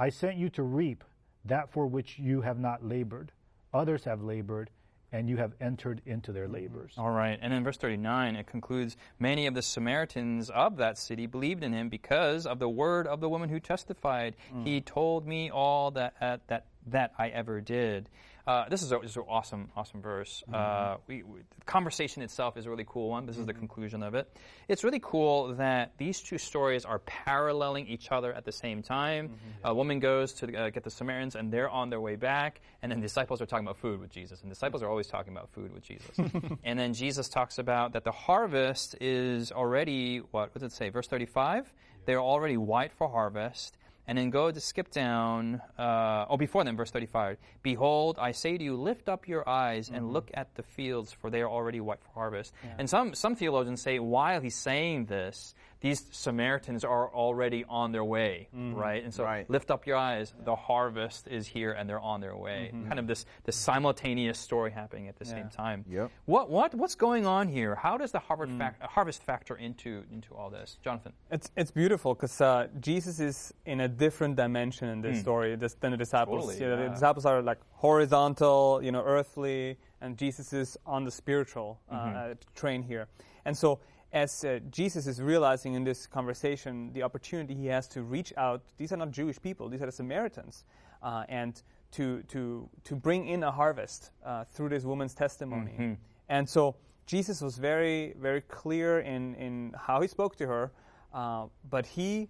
I 0.00 0.08
sent 0.08 0.38
you 0.38 0.48
to 0.50 0.62
reap 0.62 1.04
that 1.44 1.70
for 1.70 1.86
which 1.86 2.18
you 2.18 2.40
have 2.40 2.58
not 2.58 2.82
labored. 2.82 3.32
Others 3.74 4.04
have 4.04 4.22
labored, 4.22 4.70
and 5.12 5.28
you 5.28 5.36
have 5.36 5.52
entered 5.60 6.00
into 6.06 6.32
their 6.32 6.48
labors. 6.48 6.94
All 6.96 7.10
right. 7.10 7.38
And 7.42 7.52
in 7.52 7.62
verse 7.62 7.76
39, 7.76 8.34
it 8.34 8.46
concludes 8.46 8.96
Many 9.18 9.46
of 9.46 9.52
the 9.52 9.60
Samaritans 9.60 10.48
of 10.48 10.78
that 10.78 10.96
city 10.96 11.26
believed 11.26 11.62
in 11.62 11.74
him 11.74 11.90
because 11.90 12.46
of 12.46 12.58
the 12.58 12.68
word 12.68 13.06
of 13.06 13.20
the 13.20 13.28
woman 13.28 13.50
who 13.50 13.60
testified. 13.60 14.36
He 14.64 14.80
told 14.80 15.26
me 15.26 15.50
all 15.50 15.90
that, 15.90 16.14
uh, 16.18 16.38
that, 16.46 16.64
that 16.88 17.12
I 17.18 17.28
ever 17.28 17.60
did. 17.60 18.08
Uh, 18.46 18.68
this 18.68 18.82
is 18.82 18.90
an 18.90 19.00
awesome, 19.28 19.68
awesome 19.76 20.00
verse. 20.02 20.42
Uh, 20.52 20.96
we, 21.06 21.22
we, 21.22 21.40
the 21.40 21.64
conversation 21.66 22.22
itself 22.22 22.56
is 22.56 22.66
a 22.66 22.70
really 22.70 22.86
cool 22.88 23.08
one. 23.10 23.26
This 23.26 23.38
is 23.38 23.46
the 23.46 23.54
conclusion 23.54 24.02
of 24.02 24.14
it. 24.14 24.34
It's 24.66 24.82
really 24.82 24.98
cool 25.00 25.54
that 25.54 25.92
these 25.98 26.20
two 26.20 26.38
stories 26.38 26.84
are 26.84 26.98
paralleling 27.00 27.86
each 27.86 28.10
other 28.10 28.32
at 28.32 28.44
the 28.44 28.50
same 28.50 28.82
time. 28.82 29.34
A 29.62 29.72
woman 29.72 30.00
goes 30.00 30.32
to 30.34 30.52
uh, 30.56 30.70
get 30.70 30.82
the 30.82 30.90
Samaritans, 30.90 31.36
and 31.36 31.52
they're 31.52 31.70
on 31.70 31.90
their 31.90 32.00
way 32.00 32.16
back, 32.16 32.60
and 32.82 32.90
then 32.90 33.00
disciples 33.00 33.40
are 33.40 33.46
talking 33.46 33.66
about 33.66 33.76
food 33.76 34.00
with 34.00 34.10
Jesus, 34.10 34.40
and 34.40 34.50
disciples 34.50 34.82
are 34.82 34.88
always 34.88 35.06
talking 35.06 35.32
about 35.32 35.50
food 35.50 35.72
with 35.72 35.84
Jesus. 35.84 36.18
and 36.64 36.78
then 36.78 36.94
Jesus 36.94 37.28
talks 37.28 37.58
about 37.58 37.92
that 37.92 38.04
the 38.04 38.12
harvest 38.12 38.96
is 39.00 39.52
already 39.52 40.18
what? 40.18 40.52
What 40.52 40.54
does 40.54 40.62
it 40.62 40.72
say? 40.72 40.88
Verse 40.88 41.06
thirty-five. 41.06 41.72
They're 42.06 42.20
already 42.20 42.56
white 42.56 42.92
for 42.92 43.08
harvest. 43.08 43.76
And 44.06 44.18
then 44.18 44.30
go 44.30 44.50
to 44.50 44.60
skip 44.60 44.90
down. 44.90 45.60
Uh, 45.78 46.26
oh, 46.28 46.36
before 46.36 46.64
then, 46.64 46.76
verse 46.76 46.90
35. 46.90 47.36
Behold, 47.62 48.16
I 48.18 48.32
say 48.32 48.58
to 48.58 48.64
you, 48.64 48.74
lift 48.76 49.08
up 49.08 49.28
your 49.28 49.48
eyes 49.48 49.90
and 49.92 50.12
look 50.12 50.30
at 50.34 50.54
the 50.56 50.62
fields, 50.62 51.12
for 51.12 51.30
they 51.30 51.42
are 51.42 51.48
already 51.48 51.80
white 51.80 52.00
for 52.02 52.10
harvest. 52.14 52.52
And 52.78 52.90
some, 52.90 53.14
some 53.14 53.36
theologians 53.36 53.82
say, 53.82 53.98
while 54.00 54.40
he's 54.40 54.56
saying 54.56 55.06
this, 55.06 55.54
these 55.80 56.04
Samaritans 56.10 56.84
are 56.84 57.08
already 57.14 57.64
on 57.68 57.90
their 57.92 58.04
way, 58.04 58.48
right? 58.52 59.02
And 59.02 59.14
so, 59.14 59.24
Right. 59.24 59.48
lift 59.48 59.70
up 59.70 59.86
your 59.86 59.96
eyes. 59.96 60.34
The 60.44 60.54
harvest 60.54 61.26
is 61.28 61.46
here, 61.46 61.72
and 61.72 61.88
they're 61.88 62.00
on 62.00 62.20
their 62.20 62.36
way. 62.36 62.70
Kind 62.88 62.98
of 62.98 63.06
this, 63.06 63.24
this 63.44 63.56
simultaneous 63.56 64.38
story 64.38 64.70
happening 64.72 65.08
at 65.08 65.16
the 65.18 65.24
same 65.24 65.48
time. 65.48 65.84
Yep. 65.88 66.10
What, 66.26 66.50
what, 66.50 66.74
what's 66.74 66.94
going 66.94 67.26
on 67.26 67.48
here? 67.48 67.74
How 67.74 67.96
does 67.96 68.12
the 68.12 68.18
harvest, 68.18 68.52
fac- 68.58 68.82
harvest 68.82 69.22
factor 69.22 69.56
into, 69.56 70.04
into 70.12 70.34
all 70.34 70.50
this, 70.50 70.76
Jonathan? 70.84 71.12
It's 71.30 71.50
it's 71.56 71.70
beautiful 71.70 72.14
because 72.14 72.40
uh, 72.40 72.68
Jesus 72.80 73.18
is 73.20 73.54
in 73.64 73.80
a 73.80 73.88
different 73.88 74.36
dimension 74.36 74.88
in 74.88 75.00
this 75.00 75.20
story 75.20 75.56
than 75.56 75.90
the 75.92 75.96
disciples. 75.96 76.44
Totally, 76.46 76.60
You 76.62 76.68
know, 76.76 76.76
yeah. 76.82 76.88
The 76.88 76.94
disciples 76.94 77.24
are 77.26 77.40
like 77.42 77.58
horizontal, 78.04 78.80
you 78.82 78.92
know, 78.92 79.02
earthly, 79.04 79.76
and 80.00 80.16
Jesus 80.16 80.52
is 80.52 80.76
on 80.86 81.04
the 81.04 81.10
spiritual 81.10 81.80
uh, 81.90 81.94
uh, 81.94 82.34
train 82.54 82.82
here. 82.82 83.06
And 83.44 83.56
so, 83.56 83.80
as 84.12 84.44
uh, 84.44 84.60
Jesus 84.70 85.06
is 85.06 85.20
realizing 85.20 85.74
in 85.74 85.84
this 85.84 86.06
conversation 86.06 86.92
the 86.92 87.02
opportunity 87.02 87.54
he 87.54 87.66
has 87.66 87.88
to 87.88 88.02
reach 88.02 88.32
out, 88.36 88.62
these 88.76 88.92
are 88.92 88.96
not 88.96 89.10
Jewish 89.10 89.40
people; 89.40 89.68
these 89.68 89.82
are 89.82 89.86
the 89.86 89.92
Samaritans, 89.92 90.64
uh, 91.02 91.24
and 91.28 91.62
to 91.92 92.22
to 92.28 92.68
to 92.84 92.96
bring 92.96 93.26
in 93.26 93.42
a 93.42 93.50
harvest 93.50 94.10
uh, 94.24 94.44
through 94.44 94.70
this 94.70 94.84
woman's 94.84 95.14
testimony. 95.14 95.98
And 96.28 96.48
so 96.48 96.76
Jesus 97.06 97.40
was 97.40 97.58
very, 97.58 98.14
very 98.20 98.40
clear 98.40 99.00
in, 99.00 99.34
in 99.34 99.74
how 99.76 100.00
he 100.00 100.06
spoke 100.06 100.36
to 100.36 100.46
her, 100.46 100.70
uh, 101.12 101.46
but 101.68 101.84
he, 101.84 102.28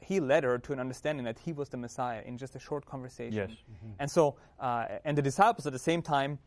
he 0.00 0.20
led 0.20 0.42
her 0.44 0.58
to 0.58 0.72
an 0.72 0.80
understanding 0.80 1.26
that 1.26 1.38
he 1.38 1.52
was 1.52 1.68
the 1.68 1.76
Messiah 1.76 2.22
in 2.24 2.38
just 2.38 2.56
a 2.56 2.58
short 2.58 2.86
conversation. 2.86 3.50
Yes. 3.50 3.50
And 3.98 4.10
so, 4.10 4.36
uh, 4.58 4.86
and 5.04 5.18
the 5.18 5.22
disciples 5.22 5.66
at 5.66 5.74
the 5.74 5.78
same 5.78 6.00
time, 6.00 6.38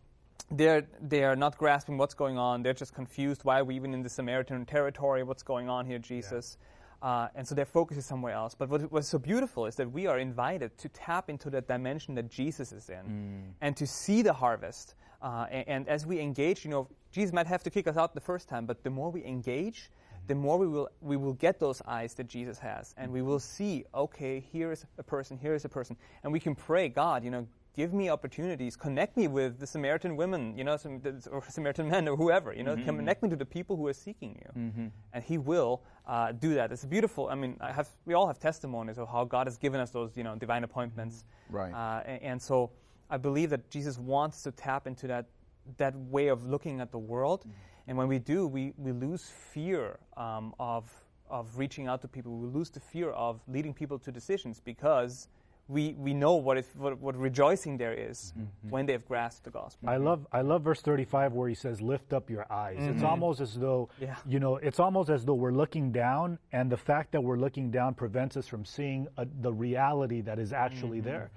they're, 0.52 0.86
they 1.02 1.24
are 1.24 1.36
not 1.36 1.58
grasping 1.58 1.98
what's 1.98 2.14
going 2.14 2.38
on. 2.38 2.64
They're 2.64 2.74
just 2.74 2.94
confused. 2.94 3.44
Why 3.44 3.60
are 3.60 3.64
we 3.64 3.76
even 3.76 3.94
in 3.94 4.04
the 4.04 4.10
Samaritan 4.10 4.66
territory? 4.66 5.24
What's 5.24 5.44
going 5.44 5.70
on 5.70 5.86
here, 5.86 6.00
Jesus? 6.00 6.58
Uh, 7.02 7.28
and 7.36 7.48
so 7.48 7.54
their 7.54 7.66
focus 7.66 7.98
is 7.98 8.06
somewhere 8.06 8.34
else. 8.34 8.56
But 8.56 8.70
what 8.70 8.92
was 8.92 9.08
so 9.08 9.20
beautiful 9.20 9.66
is 9.66 9.76
that 9.76 9.92
we 9.92 10.08
are 10.08 10.20
invited 10.20 10.78
to 10.80 10.90
tap 10.90 11.30
into 11.30 11.50
that 11.52 11.68
dimension 11.68 12.16
that 12.16 12.30
Jesus 12.30 12.72
is 12.72 12.90
in 12.90 13.54
and 13.62 13.76
to 13.78 13.86
see 13.86 14.22
the 14.22 14.34
harvest. 14.34 14.96
Uh, 15.22 15.46
and, 15.52 15.68
and 15.68 15.88
as 15.88 16.06
we 16.06 16.20
engage, 16.20 16.64
you 16.64 16.72
know, 16.72 16.88
Jesus 17.12 17.34
might 17.34 17.48
have 17.48 17.64
to 17.64 17.70
kick 17.70 17.88
us 17.88 17.98
out 17.98 18.14
the 18.14 18.22
first 18.22 18.48
time, 18.48 18.66
but 18.66 18.84
the 18.84 18.90
more 18.90 19.12
we 19.12 19.24
engage, 19.26 19.90
the 20.28 20.36
more 20.36 20.58
we 20.58 20.68
will, 20.68 20.90
we 21.02 21.18
will 21.18 21.34
get 21.34 21.60
those 21.60 21.82
eyes 21.88 22.14
that 22.16 22.28
Jesus 22.28 22.58
has. 22.60 22.94
And 22.98 23.12
we 23.12 23.22
will 23.22 23.40
see, 23.40 23.86
okay, 23.94 24.40
here 24.52 24.72
is 24.72 24.86
a 24.98 25.04
person, 25.04 25.38
here 25.38 25.54
is 25.54 25.66
a 25.66 25.70
person. 25.70 25.96
And 26.24 26.34
we 26.34 26.40
can 26.40 26.56
pray, 26.56 26.90
God, 26.90 27.24
you 27.24 27.32
know, 27.32 27.48
give 27.76 27.94
me 27.94 28.10
opportunities, 28.10 28.76
connect 28.76 29.18
me 29.18 29.28
with 29.28 29.60
the 29.60 29.68
Samaritan 29.68 30.16
women, 30.16 30.58
you 30.58 30.64
know, 30.64 30.78
some, 30.78 31.02
or 31.30 31.44
Samaritan 31.50 31.90
men 31.90 32.08
or 32.08 32.16
whoever, 32.16 32.54
you 32.54 32.64
know, 32.64 32.76
connect 32.86 33.22
me 33.22 33.30
to 33.30 33.36
the 33.36 33.46
people 33.46 33.76
who 33.76 33.86
are 33.88 33.94
seeking 33.94 34.40
you. 34.42 34.62
And 35.14 35.24
He 35.24 35.38
will 35.38 35.84
uh, 36.08 36.32
do 36.32 36.54
that. 36.56 36.72
It's 36.72 36.86
beautiful. 36.86 37.28
I 37.28 37.36
mean, 37.36 37.58
I 37.60 37.72
have, 37.74 37.90
we 38.06 38.14
all 38.14 38.28
have 38.28 38.40
testimonies 38.40 38.98
of 38.98 39.10
how 39.10 39.26
God 39.26 39.48
has 39.48 39.58
given 39.58 39.82
us 39.82 39.92
those, 39.92 40.16
you 40.16 40.24
know, 40.24 40.36
divine 40.36 40.64
appointments. 40.64 41.26
Right. 41.50 41.74
Uh, 41.74 42.04
and, 42.06 42.22
and 42.24 42.42
so 42.42 42.72
I 43.10 43.18
believe 43.18 43.50
that 43.50 43.70
Jesus 43.70 43.98
wants 44.00 44.42
to 44.44 44.52
tap 44.52 44.88
into 44.88 45.08
that, 45.08 45.26
that 45.78 45.96
way 45.96 46.30
of 46.30 46.48
looking 46.48 46.80
at 46.80 46.92
the 46.92 47.00
world. 47.00 47.46
And 47.88 47.98
when 47.98 48.08
we 48.08 48.20
do, 48.20 48.48
we, 48.48 48.74
we 48.78 48.94
lose 48.94 49.30
fear 49.52 50.00
um, 50.18 50.56
of, 50.60 50.90
of 51.30 51.58
reaching 51.58 51.88
out 51.88 52.02
to 52.02 52.08
people. 52.08 52.38
We 52.38 52.48
lose 52.48 52.70
the 52.70 52.80
fear 52.80 53.12
of 53.12 53.42
leading 53.48 53.74
people 53.74 54.00
to 54.00 54.12
decisions 54.12 54.60
because 54.60 55.28
we, 55.68 55.94
we 55.98 56.14
know 56.14 56.36
what, 56.36 56.58
it, 56.58 56.66
what, 56.78 57.00
what 57.00 57.16
rejoicing 57.16 57.78
there 57.78 57.94
is 57.94 58.34
when 58.70 58.86
they 58.86 58.94
have 58.94 59.08
grasped 59.08 59.46
the 59.46 59.50
gospel. 59.50 59.90
I 59.90 59.98
love 59.98 60.28
I 60.32 60.42
love 60.42 60.62
verse 60.64 60.82
35 60.82 61.34
where 61.34 61.50
he 61.50 61.56
says 61.56 61.82
lift 61.82 62.14
up 62.14 62.30
your 62.30 62.46
eyes. 62.52 62.78
It's 62.80 63.02
almost 63.04 63.42
as 63.42 63.56
though 63.56 63.90
Yeah. 64.00 64.16
you 64.28 64.40
know, 64.40 64.58
it's 64.58 64.80
almost 64.80 65.10
as 65.10 65.26
though 65.26 65.34
we're 65.34 65.52
looking 65.52 65.92
down 65.92 66.38
and 66.52 66.72
the 66.72 66.78
fact 66.78 67.12
that 67.14 67.22
we're 67.22 67.38
looking 67.38 67.72
down 67.72 67.96
prevents 67.96 68.38
us 68.38 68.48
from 68.48 68.64
seeing 68.66 69.08
uh 69.18 69.26
the 69.42 69.52
reality 69.52 70.22
that 70.22 70.38
is 70.40 70.54
actually 70.54 71.00
there. 71.00 71.32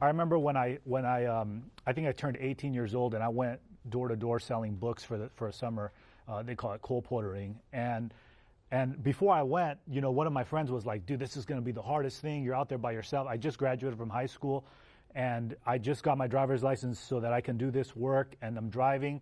I 0.00 0.06
remember 0.06 0.38
when 0.38 0.56
I 0.56 0.78
when 0.84 1.04
I 1.04 1.26
um, 1.26 1.64
I 1.86 1.92
think 1.92 2.08
I 2.08 2.12
turned 2.12 2.38
18 2.40 2.72
years 2.72 2.94
old 2.94 3.14
and 3.14 3.22
I 3.22 3.28
went 3.28 3.60
door 3.90 4.08
to 4.08 4.16
door 4.16 4.40
selling 4.40 4.76
books 4.76 5.04
for 5.04 5.18
the 5.18 5.28
for 5.34 5.48
a 5.48 5.52
summer. 5.52 5.92
Uh, 6.26 6.42
they 6.42 6.54
call 6.54 6.72
it 6.72 6.80
colporteuring, 6.80 7.54
and 7.74 8.14
and 8.74 9.00
before 9.04 9.32
I 9.32 9.44
went, 9.44 9.78
you 9.88 10.00
know, 10.00 10.10
one 10.10 10.26
of 10.26 10.32
my 10.32 10.42
friends 10.42 10.72
was 10.72 10.84
like, 10.84 11.06
dude, 11.06 11.20
this 11.20 11.36
is 11.36 11.44
going 11.44 11.60
to 11.60 11.64
be 11.64 11.70
the 11.70 11.80
hardest 11.80 12.20
thing. 12.20 12.42
You're 12.42 12.56
out 12.56 12.68
there 12.68 12.76
by 12.76 12.90
yourself. 12.90 13.28
I 13.28 13.36
just 13.36 13.56
graduated 13.56 13.96
from 13.96 14.10
high 14.10 14.26
school 14.26 14.66
and 15.14 15.54
I 15.64 15.78
just 15.78 16.02
got 16.02 16.18
my 16.18 16.26
driver's 16.26 16.64
license 16.64 16.98
so 16.98 17.20
that 17.20 17.32
I 17.32 17.40
can 17.40 17.56
do 17.56 17.70
this 17.70 17.94
work 17.94 18.34
and 18.42 18.58
I'm 18.58 18.70
driving. 18.70 19.20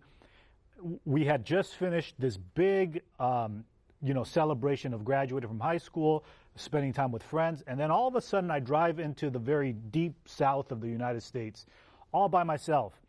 We 1.05 1.23
had 1.23 1.45
just 1.45 1.75
finished 1.75 2.15
this 2.17 2.35
big, 2.35 3.03
um, 3.19 3.63
you 4.01 4.15
know, 4.15 4.23
celebration 4.23 4.91
of 4.91 5.05
graduating 5.05 5.49
from 5.49 5.59
high 5.59 5.77
school, 5.77 6.25
spending 6.55 6.91
time 6.91 7.11
with 7.11 7.21
friends. 7.21 7.63
And 7.67 7.79
then 7.79 7.91
all 7.91 8.07
of 8.07 8.15
a 8.15 8.21
sudden 8.21 8.49
I 8.49 8.59
drive 8.59 8.99
into 8.99 9.29
the 9.29 9.37
very 9.37 9.73
deep 9.73 10.15
south 10.25 10.71
of 10.71 10.81
the 10.81 10.89
United 10.89 11.21
States 11.21 11.67
all 12.11 12.27
by 12.27 12.41
myself. 12.41 12.99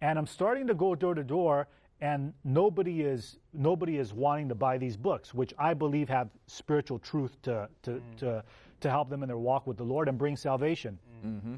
And 0.00 0.16
I'm 0.16 0.28
starting 0.28 0.68
to 0.68 0.74
go 0.74 0.94
door 0.94 1.16
to 1.16 1.24
door 1.24 1.66
and 2.00 2.32
nobody 2.44 3.02
is 3.02 3.38
nobody 3.52 3.98
is 3.98 4.12
wanting 4.12 4.48
to 4.48 4.54
buy 4.54 4.78
these 4.78 4.96
books, 4.96 5.34
which 5.34 5.52
I 5.58 5.74
believe 5.74 6.08
have 6.08 6.28
spiritual 6.46 6.98
truth 6.98 7.40
to 7.42 7.68
to 7.82 7.90
mm. 7.90 8.16
to, 8.18 8.44
to 8.80 8.90
help 8.90 9.10
them 9.10 9.22
in 9.22 9.28
their 9.28 9.38
walk 9.38 9.66
with 9.66 9.76
the 9.76 9.84
Lord 9.84 10.08
and 10.08 10.16
bring 10.16 10.36
salvation. 10.36 10.98
Mm-hmm. 11.24 11.56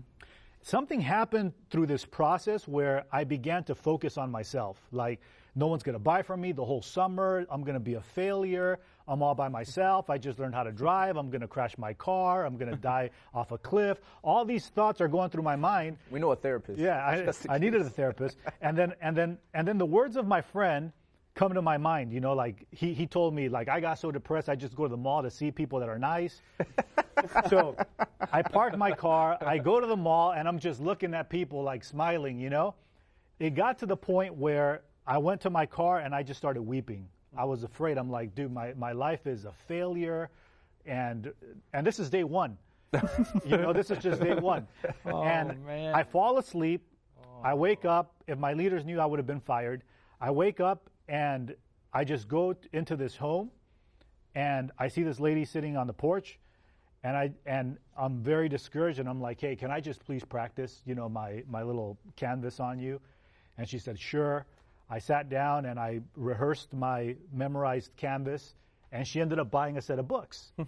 Something 0.62 1.00
happened 1.00 1.52
through 1.70 1.86
this 1.86 2.04
process 2.04 2.68
where 2.68 3.04
I 3.12 3.24
began 3.24 3.64
to 3.64 3.74
focus 3.74 4.18
on 4.18 4.30
myself. 4.30 4.82
Like, 4.92 5.20
no 5.54 5.66
one's 5.66 5.82
going 5.82 5.94
to 5.94 5.98
buy 5.98 6.22
from 6.22 6.40
me 6.40 6.52
the 6.52 6.64
whole 6.64 6.82
summer. 6.82 7.46
I'm 7.50 7.62
going 7.62 7.74
to 7.74 7.80
be 7.80 7.94
a 7.94 8.00
failure. 8.00 8.78
I'm 9.10 9.24
all 9.24 9.34
by 9.34 9.48
myself. 9.48 10.08
I 10.08 10.18
just 10.18 10.38
learned 10.38 10.54
how 10.54 10.62
to 10.62 10.70
drive. 10.70 11.16
I'm 11.16 11.30
going 11.30 11.40
to 11.40 11.48
crash 11.48 11.76
my 11.76 11.92
car. 11.92 12.46
I'm 12.46 12.56
going 12.56 12.70
to 12.76 12.76
die 12.76 13.10
off 13.34 13.50
a 13.50 13.58
cliff. 13.58 14.00
All 14.22 14.44
these 14.44 14.68
thoughts 14.68 15.00
are 15.00 15.08
going 15.08 15.30
through 15.30 15.42
my 15.42 15.56
mind. 15.56 15.98
We 16.10 16.20
know 16.20 16.30
a 16.30 16.36
therapist. 16.36 16.78
Yeah, 16.78 17.04
I, 17.04 17.32
I 17.54 17.58
needed 17.58 17.82
a 17.82 17.90
therapist. 17.90 18.36
And 18.62 18.78
then 18.78 18.94
and 19.02 19.16
then 19.16 19.36
and 19.52 19.66
then 19.66 19.78
the 19.78 19.86
words 19.86 20.16
of 20.16 20.28
my 20.28 20.40
friend 20.40 20.92
come 21.34 21.54
to 21.54 21.62
my 21.62 21.76
mind. 21.76 22.12
You 22.12 22.20
know, 22.20 22.34
like 22.34 22.66
he, 22.70 22.94
he 22.94 23.06
told 23.06 23.34
me 23.34 23.48
like 23.48 23.68
I 23.68 23.80
got 23.80 23.98
so 23.98 24.12
depressed 24.12 24.48
I 24.48 24.54
just 24.54 24.76
go 24.76 24.84
to 24.84 24.88
the 24.88 24.96
mall 24.96 25.22
to 25.22 25.30
see 25.30 25.50
people 25.50 25.80
that 25.80 25.88
are 25.88 25.98
nice. 25.98 26.40
so 27.48 27.76
I 28.32 28.42
park 28.42 28.78
my 28.78 28.92
car, 28.92 29.38
I 29.40 29.58
go 29.58 29.80
to 29.80 29.88
the 29.88 29.96
mall 29.96 30.32
and 30.32 30.46
I'm 30.46 30.60
just 30.60 30.80
looking 30.80 31.14
at 31.14 31.28
people 31.28 31.64
like 31.64 31.82
smiling, 31.82 32.38
you 32.38 32.48
know? 32.48 32.74
It 33.40 33.56
got 33.56 33.78
to 33.80 33.86
the 33.86 33.96
point 33.96 34.34
where 34.36 34.82
I 35.04 35.18
went 35.18 35.40
to 35.40 35.50
my 35.50 35.66
car 35.66 35.98
and 35.98 36.14
I 36.14 36.22
just 36.22 36.38
started 36.38 36.62
weeping. 36.62 37.08
I 37.36 37.44
was 37.44 37.62
afraid. 37.62 37.98
I'm 37.98 38.10
like, 38.10 38.34
dude, 38.34 38.52
my, 38.52 38.74
my 38.74 38.92
life 38.92 39.26
is 39.26 39.44
a 39.44 39.52
failure 39.68 40.30
and 40.86 41.32
and 41.72 41.86
this 41.86 41.98
is 41.98 42.10
day 42.10 42.24
one. 42.24 42.56
you 43.44 43.56
know, 43.56 43.72
this 43.72 43.90
is 43.90 43.98
just 43.98 44.20
day 44.20 44.34
one. 44.34 44.66
Oh, 45.06 45.22
and 45.22 45.64
man. 45.64 45.94
I 45.94 46.02
fall 46.02 46.38
asleep. 46.38 46.82
Oh. 47.22 47.42
I 47.44 47.54
wake 47.54 47.84
up. 47.84 48.14
If 48.26 48.38
my 48.38 48.52
leaders 48.52 48.84
knew, 48.84 48.98
I 48.98 49.06
would 49.06 49.18
have 49.18 49.26
been 49.26 49.40
fired. 49.40 49.82
I 50.20 50.30
wake 50.30 50.60
up 50.60 50.90
and 51.08 51.54
I 51.92 52.04
just 52.04 52.28
go 52.28 52.52
t- 52.52 52.68
into 52.72 52.96
this 52.96 53.16
home, 53.16 53.50
and 54.34 54.70
I 54.78 54.88
see 54.88 55.02
this 55.02 55.18
lady 55.18 55.44
sitting 55.44 55.76
on 55.76 55.86
the 55.86 55.92
porch, 55.92 56.38
and 57.02 57.16
I 57.16 57.32
and 57.46 57.78
I'm 57.96 58.22
very 58.22 58.48
discouraged. 58.48 58.98
And 58.98 59.08
I'm 59.08 59.20
like, 59.20 59.40
hey, 59.40 59.54
can 59.54 59.70
I 59.70 59.80
just 59.80 60.04
please 60.04 60.24
practice, 60.24 60.82
you 60.84 60.94
know, 60.94 61.08
my 61.08 61.44
my 61.48 61.62
little 61.62 61.98
canvas 62.16 62.58
on 62.60 62.78
you? 62.78 63.00
And 63.58 63.68
she 63.68 63.78
said, 63.78 63.98
sure. 63.98 64.46
I 64.90 64.98
sat 64.98 65.28
down 65.28 65.66
and 65.66 65.78
I 65.78 66.00
rehearsed 66.16 66.74
my 66.74 67.14
memorized 67.32 67.92
canvas, 67.96 68.54
and 68.90 69.06
she 69.06 69.20
ended 69.20 69.38
up 69.38 69.50
buying 69.50 69.78
a 69.78 69.82
set 69.82 69.98
of 70.00 70.08
books. 70.08 70.52
Hmm. 70.56 70.64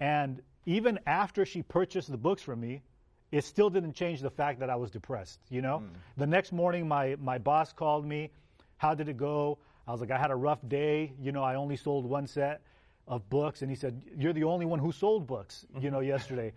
and 0.00 0.42
even 0.64 0.98
after 1.06 1.44
she 1.44 1.62
purchased 1.62 2.10
the 2.10 2.16
books 2.16 2.42
from 2.42 2.60
me, 2.60 2.82
it 3.30 3.44
still 3.44 3.68
didn't 3.68 3.92
change 3.92 4.20
the 4.20 4.30
fact 4.30 4.60
that 4.60 4.70
I 4.70 4.76
was 4.76 4.90
depressed. 4.90 5.38
You 5.50 5.60
know, 5.60 5.78
hmm. 5.80 5.86
the 6.16 6.26
next 6.26 6.50
morning, 6.50 6.88
my 6.88 7.16
my 7.20 7.36
boss 7.38 7.72
called 7.72 8.06
me. 8.06 8.30
How 8.78 8.94
did 8.94 9.08
it 9.08 9.18
go? 9.18 9.58
I 9.86 9.92
was 9.92 10.00
like, 10.00 10.10
I 10.10 10.18
had 10.18 10.30
a 10.30 10.36
rough 10.36 10.66
day. 10.66 11.12
You 11.20 11.32
know, 11.32 11.42
I 11.42 11.56
only 11.56 11.76
sold 11.76 12.06
one 12.06 12.26
set 12.26 12.62
of 13.06 13.28
books, 13.28 13.62
and 13.62 13.70
he 13.70 13.76
said, 13.76 14.00
"You're 14.16 14.32
the 14.32 14.44
only 14.44 14.66
one 14.66 14.78
who 14.78 14.92
sold 14.92 15.26
books." 15.26 15.66
You 15.78 15.90
know, 15.90 16.00
yesterday, 16.14 16.52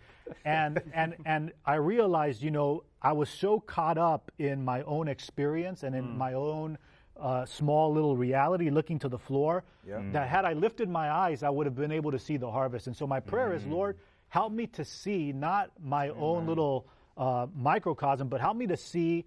and 0.45 0.81
and 0.93 1.15
and 1.25 1.51
I 1.65 1.75
realized, 1.75 2.41
you 2.41 2.51
know, 2.51 2.83
I 3.01 3.11
was 3.11 3.29
so 3.29 3.59
caught 3.59 3.97
up 3.97 4.31
in 4.37 4.63
my 4.63 4.83
own 4.83 5.09
experience 5.09 5.83
and 5.83 5.93
in 5.93 6.05
hmm. 6.05 6.17
my 6.17 6.33
own 6.33 6.77
uh, 7.21 7.45
small 7.45 7.93
little 7.93 8.17
reality, 8.17 8.69
looking 8.69 8.99
to 8.99 9.09
the 9.09 9.19
floor, 9.19 9.63
that 9.85 10.01
mm. 10.01 10.27
had 10.27 10.45
I 10.45 10.53
lifted 10.53 10.89
my 10.89 11.11
eyes, 11.11 11.43
I 11.43 11.49
would 11.49 11.65
have 11.65 11.75
been 11.75 11.91
able 11.91 12.11
to 12.11 12.19
see 12.19 12.37
the 12.37 12.49
harvest. 12.49 12.87
And 12.87 12.95
so 12.95 13.05
my 13.07 13.19
prayer 13.19 13.53
is, 13.53 13.63
mm. 13.63 13.71
Lord, 13.71 13.97
help 14.29 14.51
me 14.51 14.67
to 14.67 14.83
see 14.83 15.31
not 15.31 15.71
my 15.83 16.09
own 16.09 16.47
little 16.47 16.87
uh, 17.17 17.47
microcosm, 17.55 18.27
but 18.27 18.41
help 18.41 18.57
me 18.57 18.67
to 18.67 18.77
see 18.77 19.25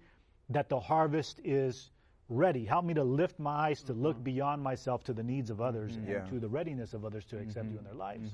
that 0.49 0.69
the 0.69 0.79
harvest 0.79 1.39
is 1.43 1.91
ready. 2.27 2.65
Help 2.65 2.85
me 2.85 2.93
to 2.93 3.03
lift 3.03 3.39
my 3.39 3.51
eyes 3.69 3.83
to 3.83 3.93
look 3.93 4.15
mm-hmm. 4.15 4.23
beyond 4.23 4.63
myself 4.63 5.03
to 5.03 5.13
the 5.13 5.23
needs 5.23 5.49
of 5.49 5.61
others 5.61 5.91
mm-hmm. 5.91 6.01
and 6.01 6.09
Yeah. 6.09 6.29
to 6.31 6.39
the 6.39 6.49
readiness 6.49 6.93
of 6.93 7.05
others 7.05 7.23
to 7.25 7.37
accept 7.37 7.67
you 7.67 7.77
mm-hmm. 7.77 7.79
in 7.79 7.83
their 7.83 7.93
lives. 7.93 8.33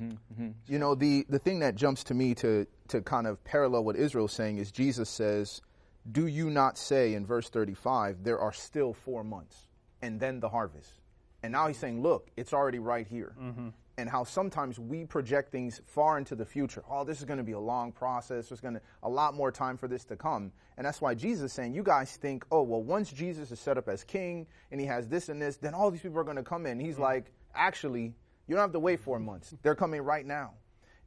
You 0.68 0.80
know, 0.80 0.96
the, 0.96 1.26
the 1.30 1.40
thing 1.40 1.60
that 1.60 1.76
jumps 1.76 2.04
to 2.06 2.14
me 2.14 2.34
to, 2.36 2.66
to 2.88 3.02
kind 3.02 3.28
of 3.28 3.44
parallel 3.44 3.84
what 3.84 3.96
Israel's 3.98 4.34
saying 4.34 4.58
is 4.58 4.72
Jesus 4.72 5.10
says, 5.10 5.62
Do 6.10 6.28
you 6.28 6.50
not 6.50 6.78
say 6.78 7.14
in 7.14 7.26
verse 7.26 7.50
35, 7.50 8.24
there 8.24 8.40
are 8.40 8.54
still 8.54 8.94
four 8.94 9.24
months 9.24 9.68
and 10.02 10.20
then 10.20 10.40
the 10.40 10.50
harvest? 10.50 10.90
And 11.44 11.52
now 11.52 11.68
he's 11.68 11.78
saying, 11.78 12.02
Look, 12.02 12.30
it's 12.38 12.54
already 12.54 12.80
right 12.80 13.08
here. 13.08 13.36
Mm-hmm. 13.40 13.70
And 13.98 14.10
how 14.10 14.24
sometimes 14.24 14.80
we 14.80 15.06
project 15.06 15.52
things 15.52 15.82
far 15.86 16.18
into 16.18 16.34
the 16.34 16.46
future. 16.46 16.84
Oh, 16.90 17.04
this 17.04 17.20
is 17.20 17.26
going 17.26 17.38
to 17.38 17.44
be 17.44 17.52
a 17.52 17.60
long 17.60 17.92
process. 17.92 18.50
There's 18.50 18.62
going 18.62 18.76
to 18.76 18.82
a 19.04 19.10
lot 19.10 19.36
more 19.36 19.52
time 19.52 19.78
for 19.78 19.88
this 19.88 20.06
to 20.06 20.16
come. 20.16 20.52
And 20.78 20.86
that's 20.86 21.02
why 21.02 21.14
Jesus 21.14 21.52
is 21.52 21.54
saying, 21.54 21.76
you 21.76 21.84
guys 21.84 22.16
think, 22.16 22.46
oh, 22.52 22.64
well, 22.64 22.82
once 22.82 23.12
Jesus 23.12 23.52
is 23.52 23.60
set 23.60 23.78
up 23.78 23.88
as 23.90 24.04
king 24.04 24.48
and 24.72 24.80
he 24.80 24.88
has 24.88 25.08
this 25.08 25.30
and 25.30 25.40
this, 25.40 25.58
then 25.58 25.76
all 25.76 25.92
these 25.92 26.02
people 26.02 26.18
are 26.18 26.24
going 26.24 26.38
to 26.38 26.44
come 26.44 26.66
in. 26.66 26.80
He's 26.80 26.94
mm-hmm. 26.94 27.04
like, 27.04 27.32
actually, 27.54 28.16
you 28.48 28.56
don't 28.56 28.62
have 28.62 28.72
to 28.72 28.80
wait 28.80 29.02
four 29.02 29.20
months. 29.20 29.54
They're 29.62 29.76
coming 29.76 30.02
right 30.02 30.26
now. 30.26 30.54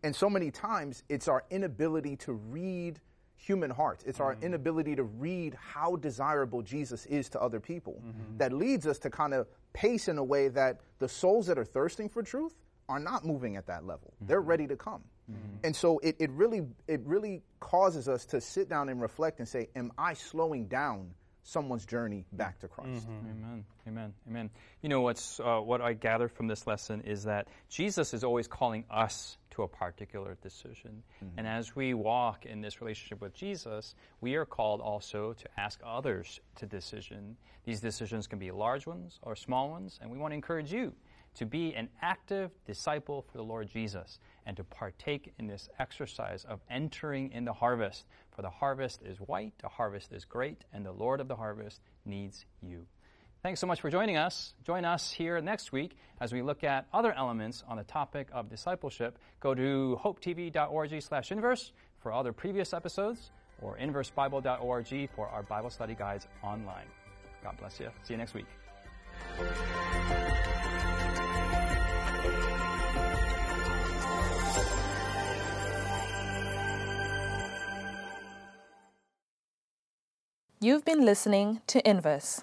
And 0.05 0.15
so 0.15 0.29
many 0.29 0.51
times 0.51 1.03
it's 1.09 1.27
our 1.27 1.45
inability 1.51 2.17
to 2.17 2.33
read 2.33 3.01
human 3.45 3.71
hearts. 3.71 4.05
It's 4.05 4.21
our 4.21 4.35
mm-hmm. 4.35 4.45
inability 4.45 4.97
to 4.97 5.03
read 5.03 5.55
how 5.55 5.97
desirable 5.97 6.63
Jesus 6.63 7.07
is 7.07 7.29
to 7.31 7.41
other 7.41 7.61
people 7.61 8.03
mm-hmm. 8.05 8.39
that 8.39 8.53
leads 8.53 8.87
us 8.87 8.99
to 9.01 9.11
kind 9.11 9.35
of 9.35 9.47
pace 9.73 10.09
in 10.09 10.19
a 10.19 10.25
way 10.25 10.49
that 10.49 10.81
the 10.99 11.09
souls 11.09 11.47
that 11.47 11.59
are 11.59 11.65
thirsting 11.65 12.09
for 12.09 12.23
truth 12.23 12.55
are 12.89 13.01
not 13.01 13.25
moving 13.25 13.57
at 13.57 13.67
that 13.67 13.85
level. 13.85 14.15
They're 14.21 14.41
mm-hmm. 14.41 14.49
ready 14.49 14.67
to 14.69 14.77
come. 14.77 15.03
And 15.63 15.75
so 15.75 15.99
it, 16.01 16.17
it 16.19 16.31
really 16.31 16.67
it 16.87 17.01
really 17.05 17.43
causes 17.61 18.09
us 18.09 18.27
to 18.27 18.41
sit 18.41 18.69
down 18.69 18.91
and 18.91 19.01
reflect 19.01 19.39
and 19.39 19.49
say, 19.49 19.69
Am 19.75 19.91
I 19.97 20.15
slowing 20.15 20.67
down 20.67 21.13
someone's 21.43 21.87
journey 21.87 22.27
back 22.33 22.59
to 22.61 22.69
Christ? 22.69 23.07
Amen. 23.09 23.65
Amen. 23.87 24.13
Amen. 24.29 24.51
You 24.83 24.91
know 24.91 25.01
what's 25.01 25.41
uh, 25.41 25.61
what 25.61 25.81
I 25.81 25.95
gather 25.95 26.29
from 26.29 26.47
this 26.47 26.67
lesson 26.67 27.03
is 27.03 27.25
that 27.25 27.49
Jesus 27.71 28.13
is 28.13 28.23
always 28.23 28.47
calling 28.47 28.85
us 28.91 29.39
to 29.55 29.63
a 29.63 29.69
particular 29.69 30.37
decision, 30.43 31.03
mm-hmm. 31.23 31.39
and 31.39 31.47
as 31.47 31.77
we 31.77 31.95
walk 31.95 32.47
in 32.47 32.61
this 32.61 32.81
relationship 32.81 33.21
with 33.21 33.35
Jesus, 33.35 33.95
we 34.21 34.35
are 34.35 34.45
called 34.45 34.81
also 34.81 35.33
to 35.33 35.49
ask 35.57 35.81
others 35.85 36.41
to 36.57 36.67
decision. 36.67 37.37
These 37.65 37.81
decisions 37.81 38.27
can 38.27 38.39
be 38.39 38.51
large 38.51 38.87
ones 38.87 39.19
or 39.23 39.37
small 39.37 39.71
ones, 39.71 39.99
and 40.03 40.11
we 40.11 40.19
want 40.19 40.33
to 40.33 40.37
encourage 40.37 40.73
you 40.73 40.93
to 41.35 41.47
be 41.47 41.75
an 41.75 41.89
active 42.01 42.51
disciple 42.67 43.23
for 43.23 43.39
the 43.39 43.45
Lord 43.45 43.69
Jesus 43.69 44.19
and 44.47 44.57
to 44.57 44.65
partake 44.65 45.33
in 45.39 45.47
this 45.47 45.69
exercise 45.79 46.45
of 46.45 46.61
entering 46.71 47.31
in 47.33 47.45
the 47.45 47.53
harvest. 47.53 48.07
For 48.35 48.43
the 48.43 48.51
harvest 48.51 49.03
is 49.03 49.19
white, 49.19 49.53
the 49.61 49.69
harvest 49.69 50.13
is 50.13 50.25
great, 50.25 50.65
and 50.73 50.85
the 50.85 50.93
Lord 50.93 51.21
of 51.21 51.29
the 51.29 51.37
harvest 51.37 51.81
needs 52.05 52.47
you. 52.61 52.87
Thanks 53.45 53.61
so 53.61 53.67
much 53.67 53.83
for 53.83 53.91
joining 53.91 54.17
us. 54.17 54.55
Join 54.65 54.87
us 54.87 55.13
here 55.13 55.39
next 55.43 55.71
week 55.71 55.99
as 56.19 56.33
we 56.33 56.41
look 56.41 56.65
at 56.65 56.87
other 56.95 57.13
elements 57.13 57.63
on 57.69 57.77
the 57.77 57.85
topic 57.85 58.27
of 58.33 58.49
discipleship. 58.49 59.19
Go 59.41 59.55
to 59.55 60.01
hopetv.org 60.03 61.03
slash 61.03 61.31
inverse 61.31 61.73
for 62.01 62.11
other 62.11 62.33
previous 62.33 62.73
episodes 62.73 63.33
or 63.61 63.77
inversebible.org 63.77 65.11
for 65.15 65.29
our 65.29 65.43
Bible 65.43 65.69
study 65.69 65.95
guides 65.95 66.27
online. 66.43 66.87
God 67.43 67.59
bless 67.59 67.79
you. 67.79 67.91
See 68.03 68.15
you 68.15 68.17
next 68.17 68.33
week. 68.33 68.47
You've 80.61 80.87
been 80.87 81.05
listening 81.05 81.61
to 81.67 81.87
Inverse, 81.87 82.43